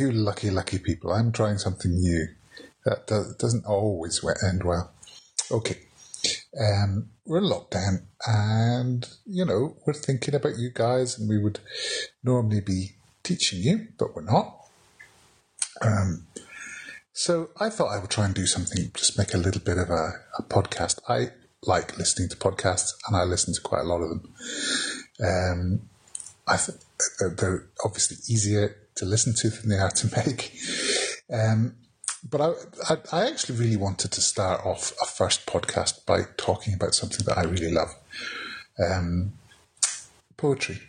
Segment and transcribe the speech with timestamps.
[0.00, 2.28] you lucky, lucky people, I'm trying something new.
[2.84, 4.92] That does, doesn't always end well.
[5.50, 5.78] Okay.
[6.58, 11.60] Um, we're in lockdown and, you know, we're thinking about you guys and we would
[12.24, 12.92] normally be
[13.22, 14.56] teaching you, but we're not.
[15.82, 16.26] Um,
[17.12, 19.90] so I thought I would try and do something, just make a little bit of
[19.90, 20.98] a, a podcast.
[21.08, 21.28] I
[21.62, 24.34] like listening to podcasts and I listen to quite a lot of them.
[25.22, 25.80] Um,
[26.46, 26.80] I think
[27.38, 30.52] they're obviously easier to listen to than they are to make.
[31.32, 31.76] Um,
[32.28, 32.52] but I,
[32.88, 37.24] I, I, actually really wanted to start off a first podcast by talking about something
[37.26, 37.88] that I really love
[38.84, 39.32] um,
[40.36, 40.80] poetry.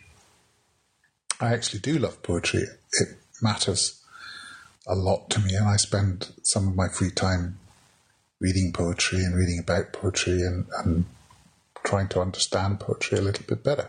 [1.40, 2.64] I actually do love poetry.
[2.92, 3.08] It
[3.40, 4.02] matters
[4.86, 7.58] a lot to me, and I spend some of my free time
[8.40, 11.04] reading poetry and reading about poetry and, and
[11.84, 13.88] trying to understand poetry a little bit better.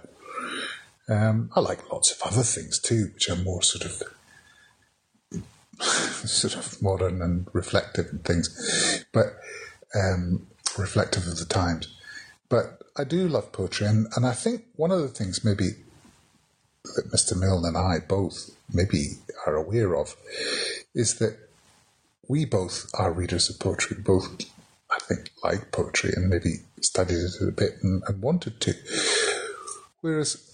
[1.09, 4.03] Um, I like lots of other things too, which are more sort of
[5.81, 9.37] sort of modern and reflective and things, but
[9.95, 11.93] um, reflective of the times.
[12.49, 15.71] But I do love poetry, and, and I think one of the things maybe
[16.95, 17.37] that Mr.
[17.37, 20.15] Milne and I both maybe are aware of
[20.93, 21.37] is that
[22.27, 24.29] we both are readers of poetry, both
[24.91, 28.73] I think like poetry and maybe studied it a bit and, and wanted to.
[30.01, 30.52] Whereas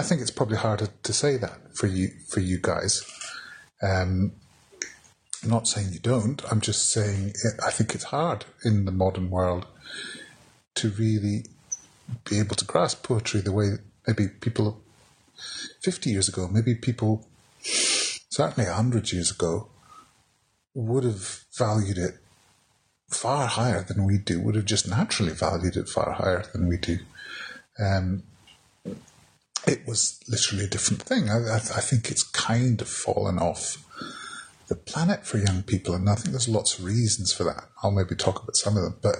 [0.00, 3.04] I think it's probably harder to say that for you for you guys.
[3.82, 4.32] Um,
[5.42, 6.42] I'm not saying you don't.
[6.50, 9.66] I'm just saying I think it's hard in the modern world
[10.76, 11.44] to really
[12.24, 13.72] be able to grasp poetry the way
[14.06, 14.80] maybe people
[15.82, 17.26] 50 years ago, maybe people
[17.60, 19.68] certainly 100 years ago
[20.72, 22.14] would have valued it
[23.10, 26.78] far higher than we do, would have just naturally valued it far higher than we
[26.78, 27.00] do.
[27.78, 28.22] Um,
[29.66, 31.28] it was literally a different thing.
[31.28, 33.84] I, I, I, think it's kind of fallen off
[34.68, 37.64] the planet for young people, and I think there's lots of reasons for that.
[37.82, 39.16] I'll maybe talk about some of them, but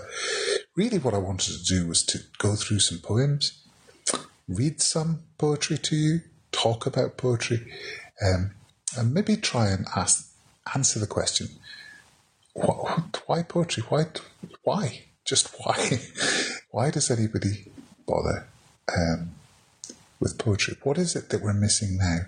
[0.77, 3.63] really, what I wanted to do was to go through some poems,
[4.49, 6.21] read some poetry to you,
[6.53, 7.73] talk about poetry,
[8.25, 8.53] um,
[8.97, 10.33] and maybe try and ask
[10.75, 11.49] answer the question:
[12.55, 13.83] Why poetry?
[13.89, 14.07] Why?
[14.63, 15.03] Why?
[15.25, 16.01] Just why?
[16.71, 17.71] why does anybody
[18.07, 18.47] bother?
[18.97, 19.35] Um,
[20.21, 20.77] with poetry?
[20.83, 22.19] What is it that we're missing now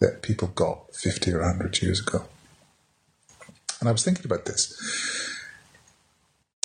[0.00, 2.26] that people got 50 or 100 years ago?
[3.80, 5.38] And I was thinking about this.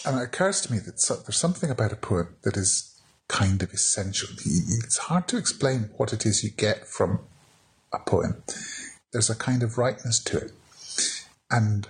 [0.06, 3.74] And it occurs to me that there's something about a poem that is kind of
[3.74, 4.30] essential.
[4.30, 7.20] It's hard to explain what it is you get from
[7.92, 8.44] a poem.
[9.12, 10.52] There's a kind of rightness to it.
[11.50, 11.88] And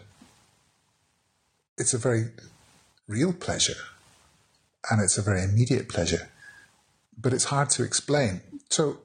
[1.77, 2.29] it's a very
[3.07, 3.81] real pleasure.
[4.89, 6.29] And it's a very immediate pleasure.
[7.19, 8.41] But it's hard to explain.
[8.69, 8.99] So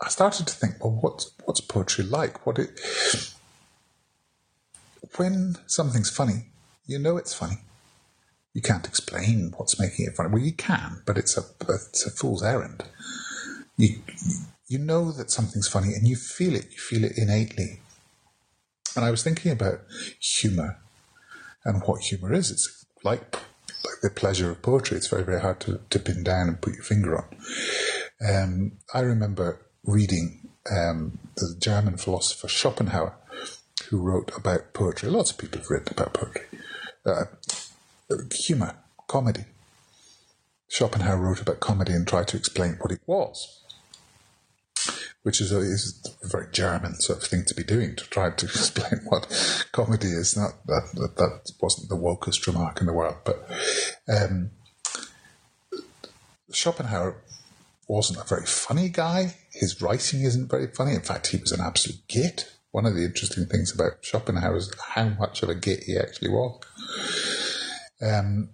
[0.00, 2.46] I started to think, well, what's what's poetry like?
[2.46, 2.78] What it
[5.16, 6.46] when something's funny,
[6.86, 7.58] you know it's funny.
[8.54, 10.30] You can't explain what's making it funny.
[10.30, 12.84] Well, you can, but it's a it's a fool's errand.
[13.76, 14.02] You
[14.66, 16.66] you know that something's funny, and you feel it.
[16.70, 17.80] You feel it innately.
[18.96, 19.80] And I was thinking about
[20.20, 20.78] humor
[21.64, 22.50] and what humor is.
[22.50, 23.36] It's like
[23.84, 24.96] like the pleasure of poetry.
[24.96, 27.36] It's very very hard to, to pin down and put your finger on.
[28.26, 33.14] Um, I remember reading um, the German philosopher Schopenhauer,
[33.88, 35.08] who wrote about poetry.
[35.08, 36.46] Lots of people have written about poetry.
[37.06, 37.24] Uh,
[38.32, 38.76] humor,
[39.06, 39.44] comedy.
[40.68, 43.62] Schopenhauer wrote about comedy and tried to explain what it was,
[45.22, 48.30] which is a, is a very German sort of thing to be doing to try
[48.30, 49.26] to explain what
[49.72, 50.36] comedy is.
[50.36, 53.48] Not that, that, that wasn't the wokest remark in the world, but
[54.08, 54.50] um,
[56.50, 57.22] Schopenhauer
[57.88, 59.34] wasn't a very funny guy.
[59.50, 60.94] His writing isn't very funny.
[60.94, 62.52] In fact, he was an absolute git.
[62.70, 66.28] One of the interesting things about Schopenhauer is how much of a git he actually
[66.28, 66.60] was.
[68.02, 68.50] Um,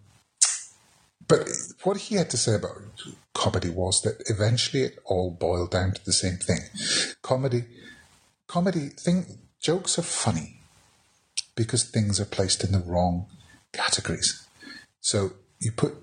[1.27, 1.49] but
[1.83, 2.77] what he had to say about
[3.33, 6.61] comedy was that eventually it all boiled down to the same thing.
[7.23, 7.65] Comedy,
[8.47, 10.61] comedy, thing, jokes are funny
[11.57, 13.27] because things are placed in the wrong
[13.73, 14.47] categories.
[15.01, 15.95] So you put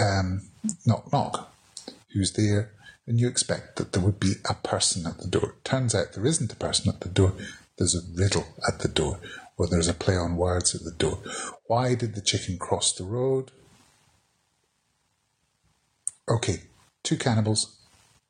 [0.00, 0.48] um,
[0.86, 1.52] knock knock
[2.18, 2.72] who's there,
[3.06, 5.54] and you expect that there would be a person at the door.
[5.64, 7.32] Turns out there isn't a person at the door.
[7.78, 9.20] There's a riddle at the door,
[9.56, 11.22] or there's a play on words at the door.
[11.66, 13.50] Why did the chicken cross the road?
[16.28, 16.64] Okay,
[17.02, 17.78] two cannibals,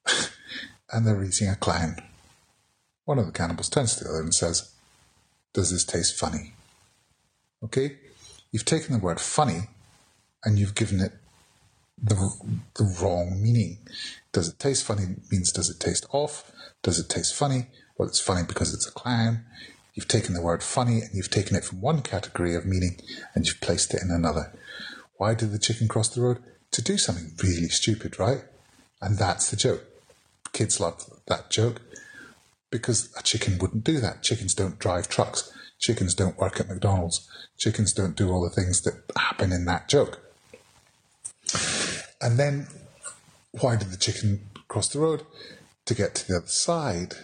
[0.92, 1.96] and they're eating a clown.
[3.04, 4.70] One of the cannibals turns to the other and says,
[5.54, 6.52] Does this taste funny?
[7.64, 7.96] Okay?
[8.52, 9.62] You've taken the word funny
[10.44, 11.12] and you've given it
[12.02, 12.30] the,
[12.76, 13.78] the wrong meaning.
[14.32, 16.50] Does it taste funny means does it taste off?
[16.82, 17.66] Does it taste funny
[17.96, 19.44] Well, it's funny because it's a clown.
[19.94, 23.00] You've taken the word funny and you've taken it from one category of meaning
[23.34, 24.52] and you've placed it in another.
[25.16, 26.42] Why did the chicken cross the road?
[26.72, 28.44] To do something really stupid, right?
[29.02, 29.82] And that's the joke.
[30.52, 31.80] Kids love that joke
[32.70, 34.22] because a chicken wouldn't do that.
[34.22, 35.52] Chickens don't drive trucks.
[35.78, 37.28] Chickens don't work at McDonald's.
[37.56, 40.20] Chickens don't do all the things that happen in that joke.
[42.20, 42.66] And then,
[43.60, 45.22] why did the chicken cross the road?
[45.86, 47.14] To get to the other side.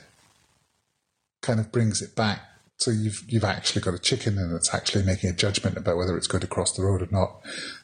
[1.42, 2.40] Kind of brings it back.
[2.78, 6.16] So you've you've actually got a chicken and it's actually making a judgment about whether
[6.16, 7.40] it's going to cross the road or not.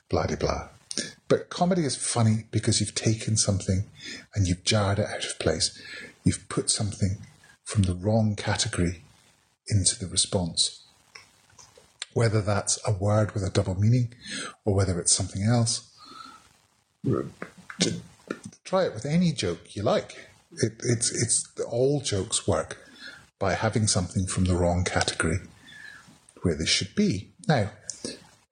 [0.08, 0.68] Blah blah.
[1.28, 3.84] But comedy is funny because you've taken something
[4.34, 5.80] and you've jarred it out of place.
[6.24, 7.18] You've put something
[7.64, 9.02] from the wrong category
[9.68, 10.84] into the response.
[12.12, 14.12] Whether that's a word with a double meaning
[14.64, 15.89] or whether it's something else.
[17.04, 20.28] Try it with any joke you like.
[20.52, 22.78] It, it's, it's all jokes work
[23.38, 25.38] by having something from the wrong category
[26.42, 27.30] where they should be.
[27.48, 27.70] Now,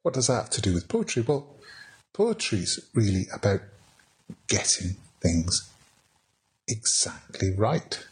[0.02, 1.22] what does that have to do with poetry?
[1.26, 1.46] Well,
[2.12, 3.60] poetry is really about
[4.46, 5.70] getting things
[6.66, 8.04] exactly right.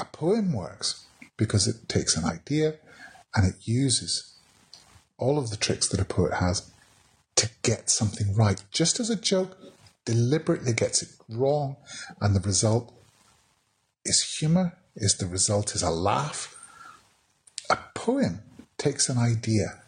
[0.00, 1.04] A poem works
[1.36, 2.76] because it takes an idea
[3.34, 4.34] and it uses
[5.18, 6.70] all of the tricks that a poet has
[7.38, 8.62] to get something right.
[8.72, 9.56] Just as a joke
[10.04, 11.76] deliberately gets it wrong
[12.20, 12.92] and the result
[14.04, 16.56] is humor, is the result is a laugh.
[17.70, 18.40] A poem
[18.76, 19.82] takes an idea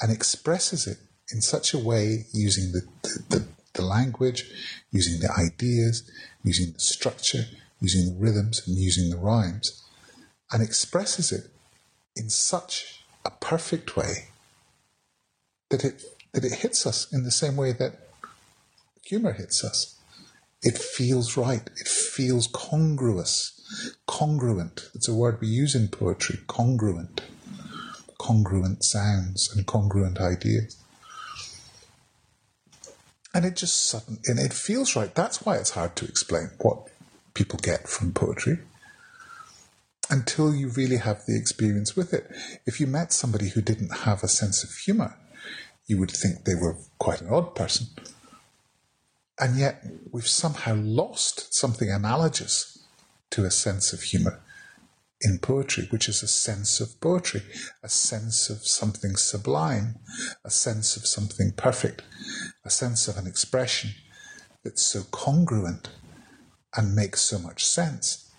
[0.00, 0.98] and expresses it
[1.32, 4.44] in such a way using the, the, the, the language,
[4.92, 6.08] using the ideas,
[6.44, 7.46] using the structure,
[7.80, 9.82] using the rhythms and using the rhymes,
[10.52, 11.50] and expresses it
[12.14, 14.28] in such a perfect way
[15.70, 18.08] that it that it hits us in the same way that
[19.04, 19.98] humor hits us.
[20.62, 21.68] It feels right.
[21.76, 23.96] It feels congruous.
[24.06, 24.90] Congruent.
[24.94, 26.38] It's a word we use in poetry.
[26.46, 27.22] Congruent.
[28.18, 30.76] Congruent sounds and congruent ideas.
[33.32, 35.14] And it just sudden and it feels right.
[35.14, 36.88] That's why it's hard to explain what
[37.32, 38.58] people get from poetry
[40.10, 42.28] until you really have the experience with it.
[42.66, 45.16] If you met somebody who didn't have a sense of humor,
[45.90, 47.88] you would think they were quite an odd person.
[49.40, 52.78] And yet, we've somehow lost something analogous
[53.30, 54.40] to a sense of humor
[55.20, 57.42] in poetry, which is a sense of poetry,
[57.82, 59.96] a sense of something sublime,
[60.44, 62.02] a sense of something perfect,
[62.64, 63.90] a sense of an expression
[64.62, 65.88] that's so congruent
[66.76, 68.30] and makes so much sense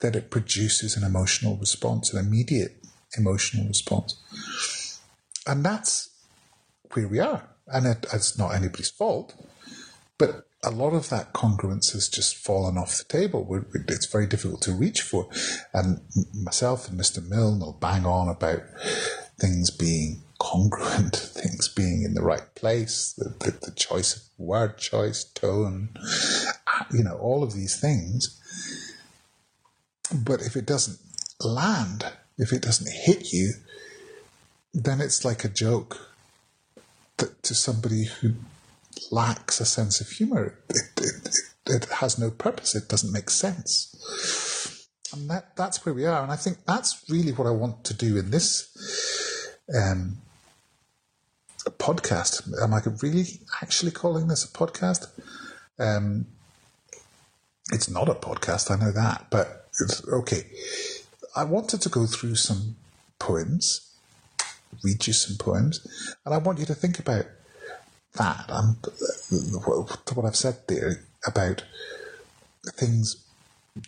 [0.00, 2.82] that it produces an emotional response, an immediate
[3.18, 5.00] emotional response.
[5.46, 6.08] And that's
[6.92, 7.48] where we are.
[7.66, 9.34] And it, it's not anybody's fault,
[10.16, 13.44] but a lot of that congruence has just fallen off the table.
[13.44, 15.28] We're, it's very difficult to reach for.
[15.72, 16.00] And
[16.34, 17.26] myself and Mr.
[17.26, 18.62] Milne will bang on about
[19.38, 24.78] things being congruent, things being in the right place, the, the, the choice of word
[24.78, 28.40] choice, tone, uh, you know, all of these things.
[30.12, 30.98] But if it doesn't
[31.40, 33.52] land, if it doesn't hit you,
[34.72, 36.07] then it's like a joke
[37.18, 38.34] that, to somebody who
[39.10, 40.58] lacks a sense of humor.
[40.68, 42.74] It, it, it, has no purpose.
[42.74, 44.88] It doesn't make sense.
[45.12, 46.22] And that, that's where we are.
[46.22, 50.18] And I think that's really what I want to do in this um,
[51.66, 52.50] podcast.
[52.62, 55.08] Am I really actually calling this a podcast?
[55.78, 56.26] Um,
[57.72, 59.68] it's not a podcast, I know that, but
[60.08, 60.44] okay.
[61.36, 62.76] I wanted to go through some
[63.18, 63.87] poems,
[64.82, 67.26] read you some poems, and I want you to think about
[68.14, 68.76] that and
[70.14, 71.64] what I've said there about
[72.74, 73.24] things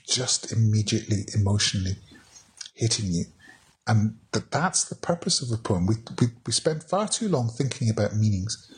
[0.06, 1.96] just immediately emotionally
[2.74, 3.24] hitting you.
[3.86, 5.86] And that that's the purpose of a poem.
[5.86, 8.70] We, we, we spend far too long thinking about meanings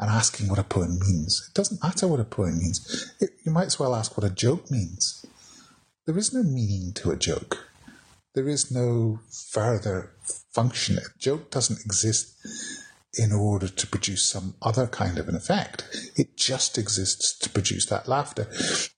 [0.00, 1.48] and asking what a poem means.
[1.48, 3.14] It doesn't matter what a poem means.
[3.20, 5.24] It, you might as well ask what a joke means.
[6.06, 7.67] There is no meaning to a joke.
[8.34, 9.20] There is no
[9.50, 10.12] further
[10.52, 10.98] function.
[10.98, 12.36] A joke doesn't exist
[13.14, 15.84] in order to produce some other kind of an effect.
[16.16, 18.46] It just exists to produce that laughter.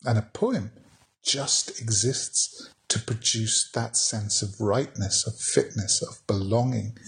[0.04, 0.72] And a poem
[1.22, 6.99] just exists to produce that sense of rightness, of fitness, of belonging,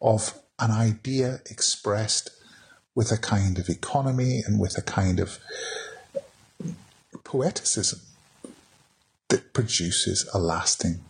[0.00, 2.30] of an idea expressed
[2.94, 5.38] with a kind of economy and with a kind of
[7.24, 8.00] poeticism
[9.28, 11.00] that produces a lasting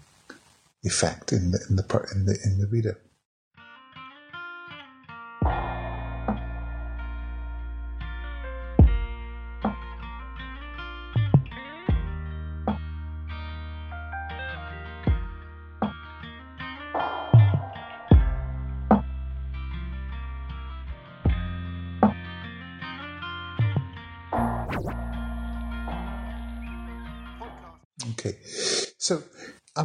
[0.86, 2.98] effect in the in the in the, in the reader.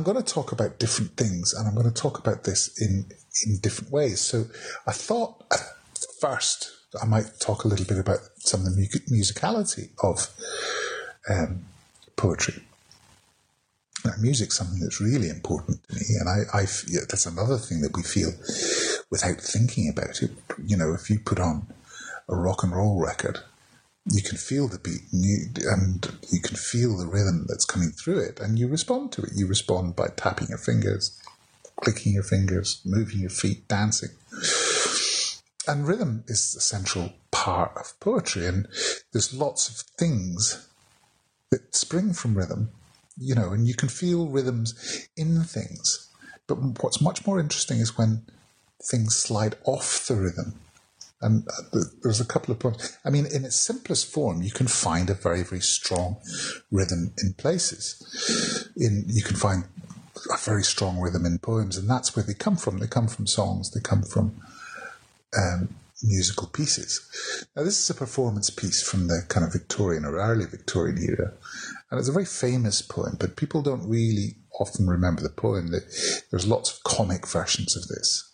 [0.02, 3.06] I'm going to talk about different things, and I'm going to talk about this in
[3.46, 4.20] in different ways.
[4.20, 4.46] So
[4.88, 5.60] I thought at
[6.20, 10.28] first I might talk a little bit about some of the musicality of
[11.30, 11.66] um,
[12.16, 12.64] poetry.
[14.04, 17.82] Now, music's something that's really important to me, and I, I yeah, that's another thing
[17.82, 18.32] that we feel
[19.12, 20.32] without thinking about it.
[20.66, 21.68] You know, if you put on
[22.28, 23.38] a rock and roll record,
[24.06, 25.38] you can feel the beat and you,
[25.70, 29.32] and you can feel the rhythm that's coming through it, and you respond to it.
[29.36, 31.20] You respond by tapping your fingers,
[31.82, 34.10] clicking your fingers, moving your feet, dancing.
[35.68, 38.68] And rhythm is a central part of poetry, and
[39.14, 40.68] there's lots of things
[41.52, 42.72] that spring from rhythm,
[43.18, 46.10] you know, and you can feel rhythms in things.
[46.48, 48.24] But what's much more interesting is when
[48.82, 50.60] things slide off the rhythm.
[51.22, 52.98] And uh, there's a couple of points.
[53.06, 56.18] I mean, in its simplest form, you can find a very, very strong
[56.72, 58.70] rhythm in places.
[58.76, 59.66] In you can find
[60.34, 62.80] a very strong rhythm in poems, and that's where they come from.
[62.80, 63.72] They come from songs.
[63.72, 64.36] They come from
[65.38, 65.70] um,
[66.04, 67.46] musical pieces.
[67.56, 71.34] Now, this is a performance piece from the kind of Victorian or early Victorian era,
[71.90, 75.70] and it's a very famous poem, but people don't really often remember the poem.
[75.70, 78.30] There's lots of comic versions of this,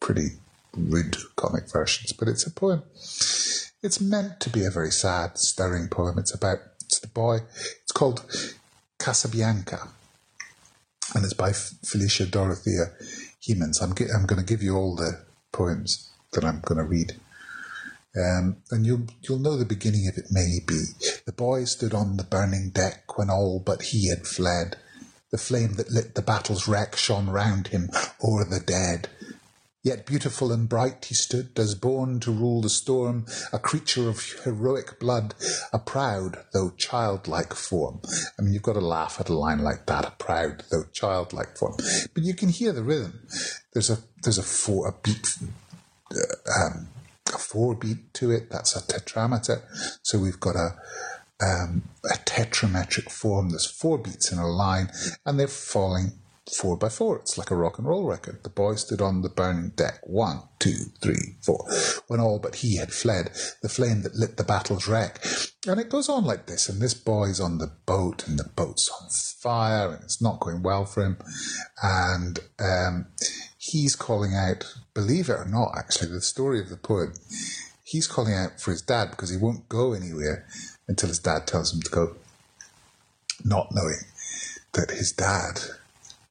[0.00, 0.30] pretty
[0.76, 2.82] rude comic versions, but it's a poem.
[3.82, 6.18] It's meant to be a very sad, stirring poem.
[6.18, 7.38] It's about it's the boy.
[7.82, 8.26] It's called
[8.98, 9.88] Casabianca,
[11.14, 12.92] and it's by Felicia Dorothea
[13.48, 13.82] Hemans.
[13.82, 17.12] I'm, I'm going to give you all the poems that I'm going to read.
[18.16, 20.82] Um, and you'll you'll know the beginning of it maybe.
[21.26, 24.76] The boy stood on the burning deck when all but he had fled.
[25.30, 27.88] The flame that lit the battle's wreck shone round him
[28.22, 29.08] o'er the dead.
[29.82, 34.22] Yet beautiful and bright he stood, as born to rule the storm, a creature of
[34.44, 35.34] heroic blood,
[35.72, 38.02] a proud though childlike form.
[38.38, 41.56] I mean, you've got to laugh at a line like that, a proud though childlike
[41.56, 41.76] form.
[42.12, 43.26] But you can hear the rhythm.
[43.72, 45.38] There's a there's a four a beat
[46.60, 46.88] um,
[47.34, 48.50] a four beat to it.
[48.50, 49.62] That's a tetrameter.
[50.02, 50.76] So we've got a
[51.42, 53.48] um, a tetrametric form.
[53.48, 54.90] There's four beats in a line,
[55.24, 57.18] and they're falling four by four.
[57.18, 58.42] It's like a rock and roll record.
[58.42, 60.00] The boy stood on the burning deck.
[60.04, 61.66] One, two, three, four.
[62.08, 63.30] When all but he had fled,
[63.62, 65.24] the flame that lit the battle's wreck.
[65.66, 66.68] And it goes on like this.
[66.68, 70.62] And this boy's on the boat, and the boat's on fire, and it's not going
[70.62, 71.18] well for him.
[71.82, 73.06] And um,
[73.58, 77.14] he's calling out, believe it or not, actually, the story of the poem,
[77.84, 80.46] he's calling out for his dad because he won't go anywhere
[80.88, 82.16] until his dad tells him to go,
[83.44, 84.00] not knowing
[84.72, 85.60] that his dad,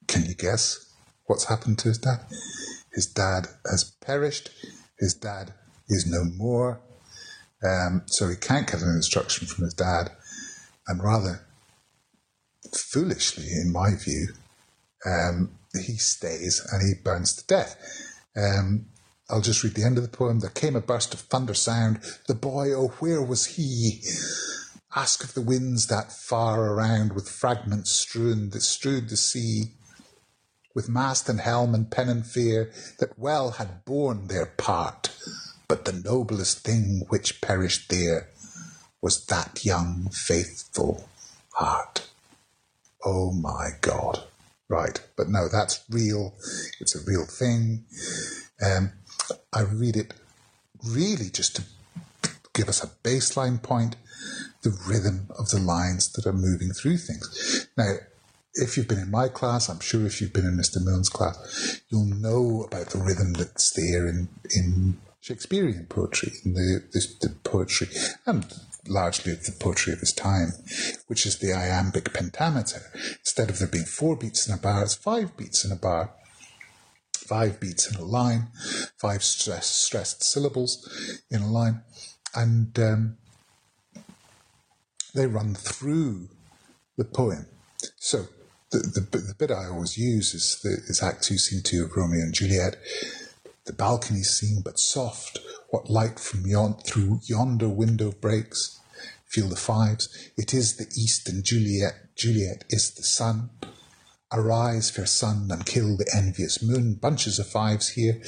[0.09, 0.91] can you guess
[1.27, 2.19] what's happened to his dad?
[2.91, 4.49] His dad has perished,
[4.97, 5.53] his dad
[5.87, 6.81] is no more,
[7.63, 10.11] um, so he can't get an instruction from his dad,
[10.87, 11.45] and rather
[12.73, 14.29] foolishly, in my view,
[15.05, 17.77] um, he stays and he burns to death.
[18.35, 18.87] Um,
[19.29, 20.39] I'll just read the end of the poem.
[20.39, 21.99] There came a burst of thunder sound.
[22.27, 24.01] The boy, oh, where was he?
[24.95, 29.75] Ask of the winds that far around, with fragments strewn that strewed the sea,
[30.79, 35.13] with mast and helm and pennon fear, that well had borne their part.
[35.67, 38.29] But the noblest thing which perished there
[39.01, 41.09] was that young, faithful
[41.55, 42.07] heart.
[43.03, 44.23] Oh my God.
[44.69, 46.33] Right, but no, that's real.
[46.79, 47.83] It's a real thing.
[48.65, 48.93] Um,
[49.51, 50.13] I read it
[50.81, 51.63] really just to
[52.53, 53.97] give us a baseline point,
[54.61, 57.67] the rhythm of the lines that are moving through things.
[57.77, 57.95] Now,
[58.61, 60.83] if you've been in my class, I'm sure if you've been in Mr.
[60.83, 66.83] Milne's class, you'll know about the rhythm that's there in, in Shakespearean poetry, in the,
[66.91, 67.87] the, the poetry,
[68.25, 68.45] and
[68.87, 70.51] largely the poetry of his time,
[71.07, 72.81] which is the iambic pentameter.
[73.19, 76.11] Instead of there being four beats in a bar, it's five beats in a bar,
[77.13, 78.47] five beats in a line,
[78.97, 81.81] five stress, stressed syllables in a line,
[82.35, 83.17] and um,
[85.13, 86.29] they run through
[86.97, 87.45] the poem.
[87.97, 88.27] So
[88.71, 91.95] the, the, the bit I always use is, the, is Act 2, Scene 2 of
[91.95, 92.77] Romeo and Juliet.
[93.65, 98.79] The balcony scene, but soft, what light from yon, through yonder window breaks?
[99.27, 100.31] Feel the fives.
[100.37, 103.49] It is the east, and Juliet, Juliet is the sun.
[104.31, 106.95] Arise, fair sun, and kill the envious moon.
[106.95, 108.21] Bunches of fives here,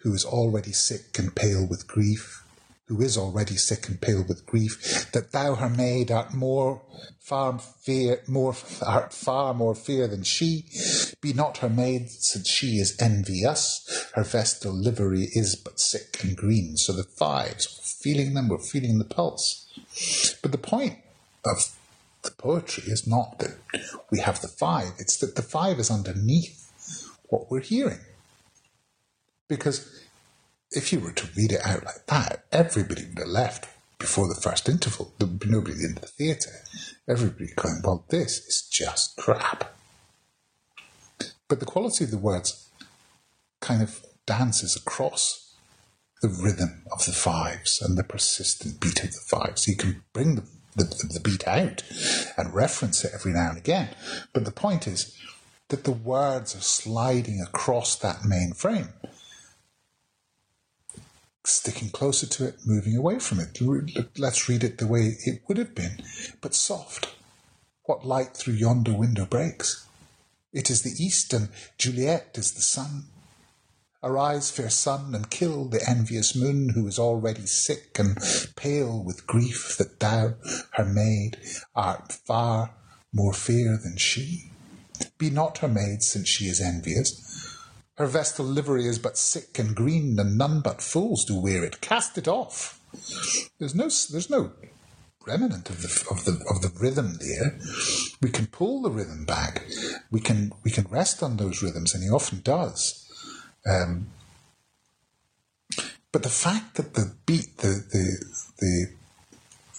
[0.00, 2.47] who is already sick and pale with grief
[2.88, 6.82] who is already sick and pale with grief, that thou her maid art more
[7.20, 10.64] far fear more art far more fear than she.
[11.20, 14.10] Be not her maid, since she is envious.
[14.14, 16.76] Her vestal livery is but sick and green.
[16.78, 19.66] So the fives, we're feeling them, we're feeling the pulse.
[20.40, 20.98] But the point
[21.44, 21.76] of
[22.22, 23.58] the poetry is not that
[24.10, 26.64] we have the five, it's that the five is underneath
[27.28, 28.00] what we're hearing.
[29.48, 30.02] Because
[30.70, 34.40] if you were to read it out like that, everybody would have left before the
[34.40, 35.12] first interval.
[35.18, 36.62] There would be nobody in the theatre.
[37.08, 39.74] Everybody going, well, this is just crap.
[41.48, 42.68] But the quality of the words
[43.60, 45.54] kind of dances across
[46.20, 49.66] the rhythm of the fives and the persistent beat of the fives.
[49.66, 50.44] You can bring the,
[50.76, 50.84] the,
[51.14, 51.82] the beat out
[52.36, 53.88] and reference it every now and again.
[54.32, 55.16] But the point is
[55.68, 58.88] that the words are sliding across that main frame
[61.48, 63.58] sticking closer to it, moving away from it.
[64.18, 66.02] Let's read it the way it would have been,
[66.40, 67.14] but soft.
[67.84, 69.86] What light through yonder window breaks?
[70.52, 73.04] It is the east, and Juliet is the sun.
[74.02, 78.16] Arise, fair sun, and kill the envious moon, who is already sick and
[78.54, 80.34] pale with grief that thou,
[80.72, 81.38] her maid,
[81.74, 82.74] art far
[83.12, 84.52] more fair than she.
[85.16, 87.27] Be not her maid, since she is envious,
[87.98, 91.80] her vestal livery is but sick and green, and none but fools do wear it.
[91.80, 92.80] Cast it off.
[93.58, 94.52] There's no, there's no
[95.26, 97.58] remnant of the of the of the rhythm there.
[98.22, 99.66] We can pull the rhythm back.
[100.12, 103.04] We can we can rest on those rhythms, and he often does.
[103.68, 104.06] Um,
[106.12, 108.24] but the fact that the beat, the the
[108.58, 108.86] the,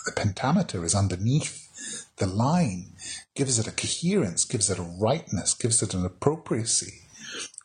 [0.06, 2.98] the pentameter is underneath the line,
[3.34, 7.04] gives it a coherence, gives it a rightness, gives it an appropriacy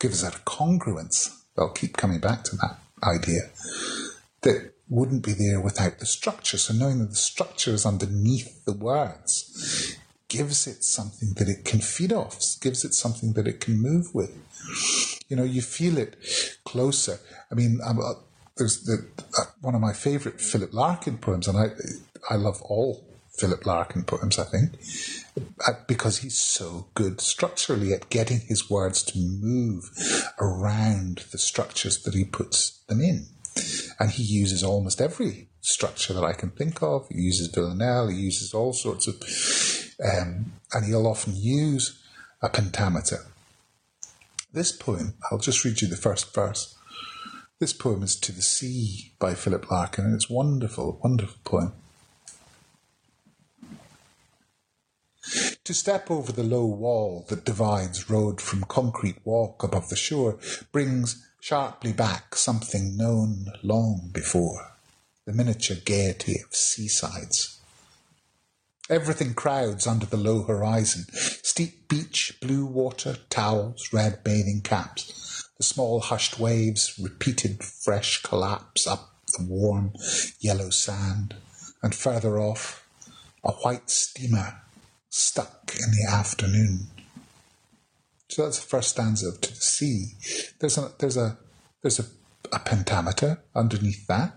[0.01, 1.31] gives it a congruence.
[1.57, 3.51] I'll keep coming back to that idea
[4.43, 6.59] that wouldn't be there without the structure.
[6.59, 9.97] So knowing that the structure is underneath the words
[10.29, 14.15] gives it something that it can feed off, gives it something that it can move
[14.15, 14.37] with.
[15.29, 16.17] You know, you feel it
[16.65, 17.19] closer.
[17.51, 17.95] I mean, uh,
[18.57, 19.07] there's the,
[19.39, 21.67] uh, one of my favorite Philip Larkin poems, and I
[22.31, 23.05] I love all
[23.39, 24.79] Philip Larkin poems, I think,
[25.67, 29.91] uh, because he's so good structurally at getting his words to move
[30.41, 33.27] around the structures that he puts them in.
[33.99, 37.09] And he uses almost every structure that I can think of.
[37.09, 39.15] He uses villanelle, he uses all sorts of,
[40.05, 42.01] um, and he'll often use
[42.41, 43.27] a pentameter.
[44.53, 46.77] This poem, I'll just read you the first verse.
[47.59, 51.73] This poem is To the Sea by Philip Larkin, and it's wonderful, wonderful poem.
[55.65, 60.39] To step over the low wall that divides road from concrete walk above the shore
[60.73, 64.73] brings sharply back something known long before
[65.25, 67.59] the miniature gaiety of seasides.
[68.91, 71.07] Everything crowds under the low horizon
[71.43, 78.87] steep beach, blue water, towels, red bathing caps, the small hushed waves, repeated fresh collapse
[78.87, 79.95] up the warm
[80.41, 81.35] yellow sand,
[81.83, 82.87] and further off,
[83.43, 84.61] a white steamer
[85.17, 86.89] stuck in the afternoon.
[88.29, 90.09] So that's the first stanza of To the Sea.
[90.59, 91.39] There's a there's a
[91.83, 92.07] there's a,
[92.53, 94.37] a pentameter underneath that.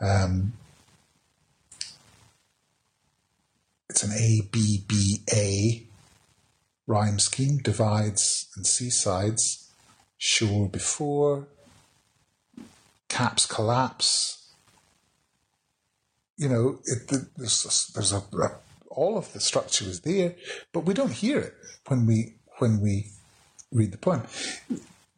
[0.00, 0.54] Um,
[3.90, 5.86] it's an A B B A
[6.86, 9.70] rhyme scheme, divides and seasides,
[10.16, 11.46] shore before,
[13.10, 14.50] caps collapse.
[16.38, 18.50] You know, it, there's there's a, a
[18.98, 20.34] all of the structure is there,
[20.72, 21.54] but we don't hear it
[21.86, 23.06] when we when we
[23.70, 24.22] read the poem.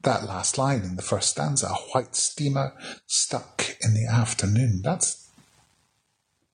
[0.03, 2.75] That last line in the first stanza, a white steamer
[3.07, 5.31] stuck in the afternoon, that's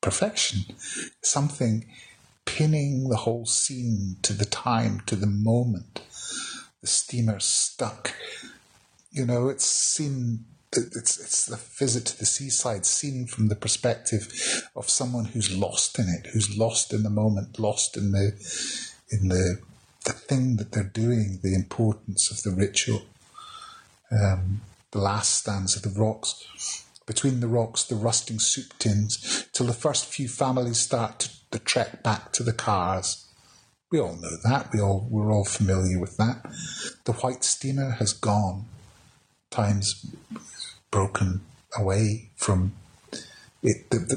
[0.00, 0.76] perfection.
[1.20, 1.86] Something
[2.44, 6.02] pinning the whole scene to the time, to the moment.
[6.80, 8.14] The steamer stuck.
[9.10, 10.44] You know, it's seen
[10.76, 15.98] it's it's the visit to the seaside seen from the perspective of someone who's lost
[15.98, 18.32] in it, who's lost in the moment, lost in the
[19.10, 19.60] in the
[20.04, 23.02] the thing that they're doing, the importance of the ritual.
[24.10, 24.60] Um,
[24.92, 26.84] the last stanza, the rocks.
[27.06, 31.58] Between the rocks, the rusting soup tins, till the first few families start to, the
[31.60, 33.26] trek back to the cars.
[33.90, 34.72] We all know that.
[34.72, 36.44] We all we're all familiar with that.
[37.04, 38.64] The white steamer has gone.
[39.50, 40.04] Time's
[40.96, 41.42] broken
[41.76, 42.72] away from
[43.62, 44.16] it, the, the,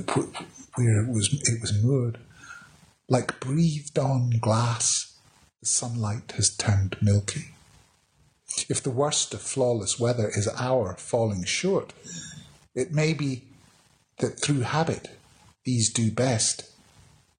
[0.76, 2.18] where it was, it was moored.
[3.10, 5.18] Like breathed on glass,
[5.60, 7.48] the sunlight has turned milky.
[8.70, 11.92] If the worst of flawless weather is our falling short,
[12.74, 13.44] it may be
[14.20, 15.18] that through habit
[15.66, 16.64] these do best,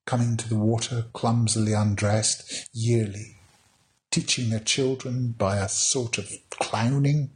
[0.05, 3.39] coming to the water clumsily undressed yearly,
[4.11, 7.31] teaching their children by a sort of clowning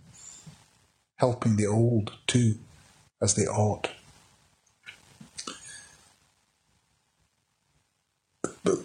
[1.17, 2.57] helping the old too,
[3.23, 3.91] as they ought.
[8.63, 8.79] But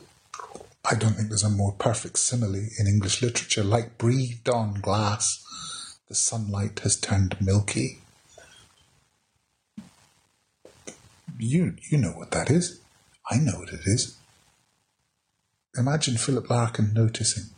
[0.86, 3.64] I don't think there's a more perfect simile in English literature.
[3.64, 5.44] Like breathed on glass,
[6.08, 8.00] the sunlight has turned milky.
[11.38, 12.82] You, you know what that is.
[13.30, 14.18] I know what it is.
[15.78, 17.52] Imagine Philip Larkin noticing.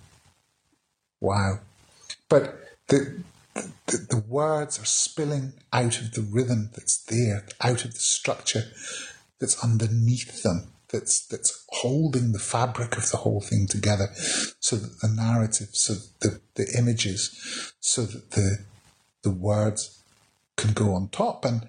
[1.20, 1.60] Wow.
[2.28, 7.94] But the, the, the words are spilling out of the rhythm that's there, out of
[7.94, 8.64] the structure
[9.40, 14.10] that's underneath them, that's that's holding the fabric of the whole thing together,
[14.60, 18.60] so that the narrative, so the the images, so that the
[19.24, 20.02] the words
[20.58, 21.46] can go on top.
[21.46, 21.68] And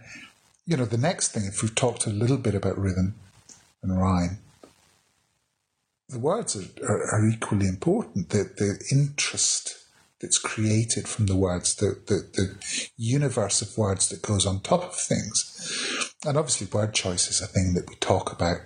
[0.66, 3.14] you know, the next thing, if we've talked a little bit about rhythm
[3.83, 4.38] and rhyme,
[6.09, 8.31] the words are, are, are equally important.
[8.31, 9.82] The the interest
[10.23, 14.85] that's created from the words, the, the, the universe of words that goes on top
[14.85, 16.15] of things.
[16.25, 18.59] And obviously, word choice is a thing that we talk about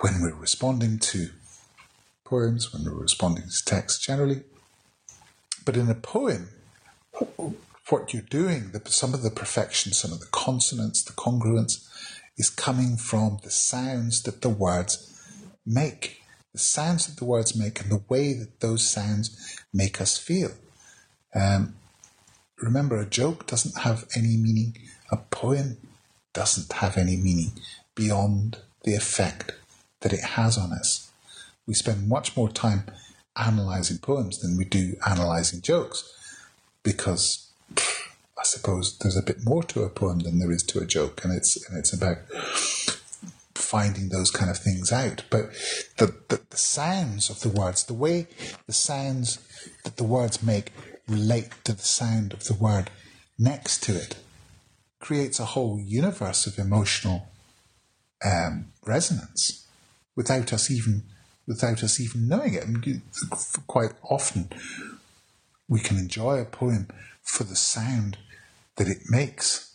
[0.00, 1.28] when we're responding to
[2.24, 4.42] poems, when we're responding to text generally.
[5.64, 6.48] But in a poem,
[7.88, 11.86] what you're doing, the, some of the perfection, some of the consonants, the congruence,
[12.36, 15.04] is coming from the sounds that the words
[15.64, 16.17] make
[16.52, 20.50] the sounds that the words make and the way that those sounds make us feel.
[21.34, 21.74] Um,
[22.58, 24.76] remember, a joke doesn't have any meaning,
[25.10, 25.76] a poem
[26.32, 27.52] doesn't have any meaning
[27.94, 29.52] beyond the effect
[30.00, 31.10] that it has on us.
[31.66, 32.84] We spend much more time
[33.36, 36.12] analysing poems than we do analysing jokes
[36.82, 37.50] because
[38.38, 41.24] I suppose there's a bit more to a poem than there is to a joke,
[41.24, 42.18] and it's and it's about
[43.58, 45.24] finding those kind of things out.
[45.30, 45.50] But
[45.98, 48.26] the, the, the sounds of the words, the way
[48.66, 49.38] the sounds
[49.84, 50.72] that the words make
[51.08, 52.90] relate to the sound of the word
[53.38, 54.16] next to it
[55.00, 57.28] creates a whole universe of emotional
[58.24, 59.66] um, resonance
[60.16, 61.04] without us even
[61.46, 62.64] without us even knowing it.
[62.64, 63.02] And
[63.66, 64.50] quite often,
[65.66, 66.88] we can enjoy a poem
[67.22, 68.18] for the sound
[68.76, 69.74] that it makes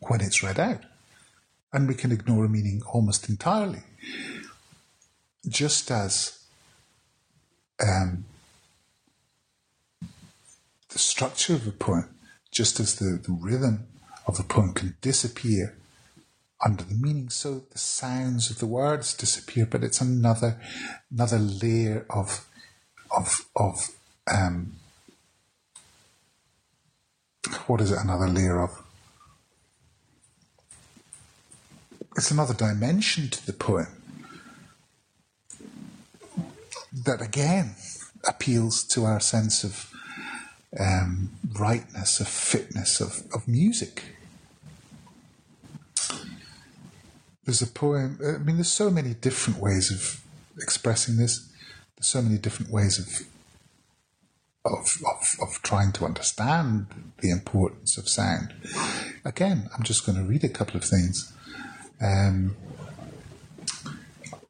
[0.00, 0.84] when it's read out
[1.72, 3.82] and we can ignore a meaning almost entirely.
[5.48, 6.38] Just as
[7.80, 8.24] um,
[10.90, 12.08] the structure of a poem,
[12.50, 13.86] just as the, the rhythm
[14.26, 15.76] of a poem can disappear
[16.64, 20.60] under the meaning, so the sounds of the words disappear, but it's another
[21.10, 22.46] another layer of
[23.16, 23.90] of of
[24.30, 24.74] um,
[27.66, 27.98] what is it?
[28.02, 28.79] Another layer of
[32.16, 33.88] it's another dimension to the poem
[36.92, 37.74] that again
[38.26, 39.92] appeals to our sense of
[40.78, 44.02] um, rightness, of fitness, of, of music.
[47.44, 50.20] There's a poem, I mean, there's so many different ways of
[50.58, 51.48] expressing this,
[51.96, 53.26] there's so many different ways of.
[54.62, 56.86] Of, of, of trying to understand
[57.20, 58.52] the importance of sound.
[59.24, 61.32] Again, I'm just going to read a couple of things.
[62.00, 62.56] Um,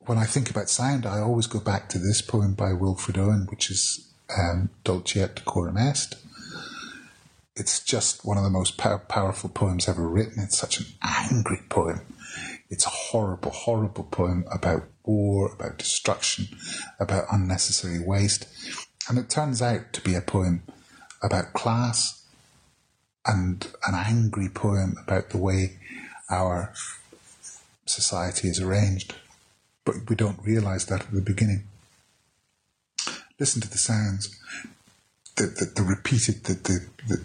[0.06, 3.46] when I think about sound, I always go back to this poem by Wilfred Owen,
[3.50, 6.16] which is um, Dulce et Decorum Est.
[7.56, 10.42] It's just one of the most pow- powerful poems ever written.
[10.42, 12.00] It's such an angry poem.
[12.70, 16.48] It's a horrible, horrible poem about war, about destruction,
[16.98, 18.46] about unnecessary waste.
[19.08, 20.62] And it turns out to be a poem
[21.22, 22.24] about class
[23.26, 25.78] and an angry poem about the way
[26.30, 26.72] our
[27.90, 29.14] society is arranged,
[29.85, 31.64] but we don't realize that at the beginning.
[33.38, 34.38] Listen to the sounds,
[35.37, 37.24] the, the, the repeated, the, the, the,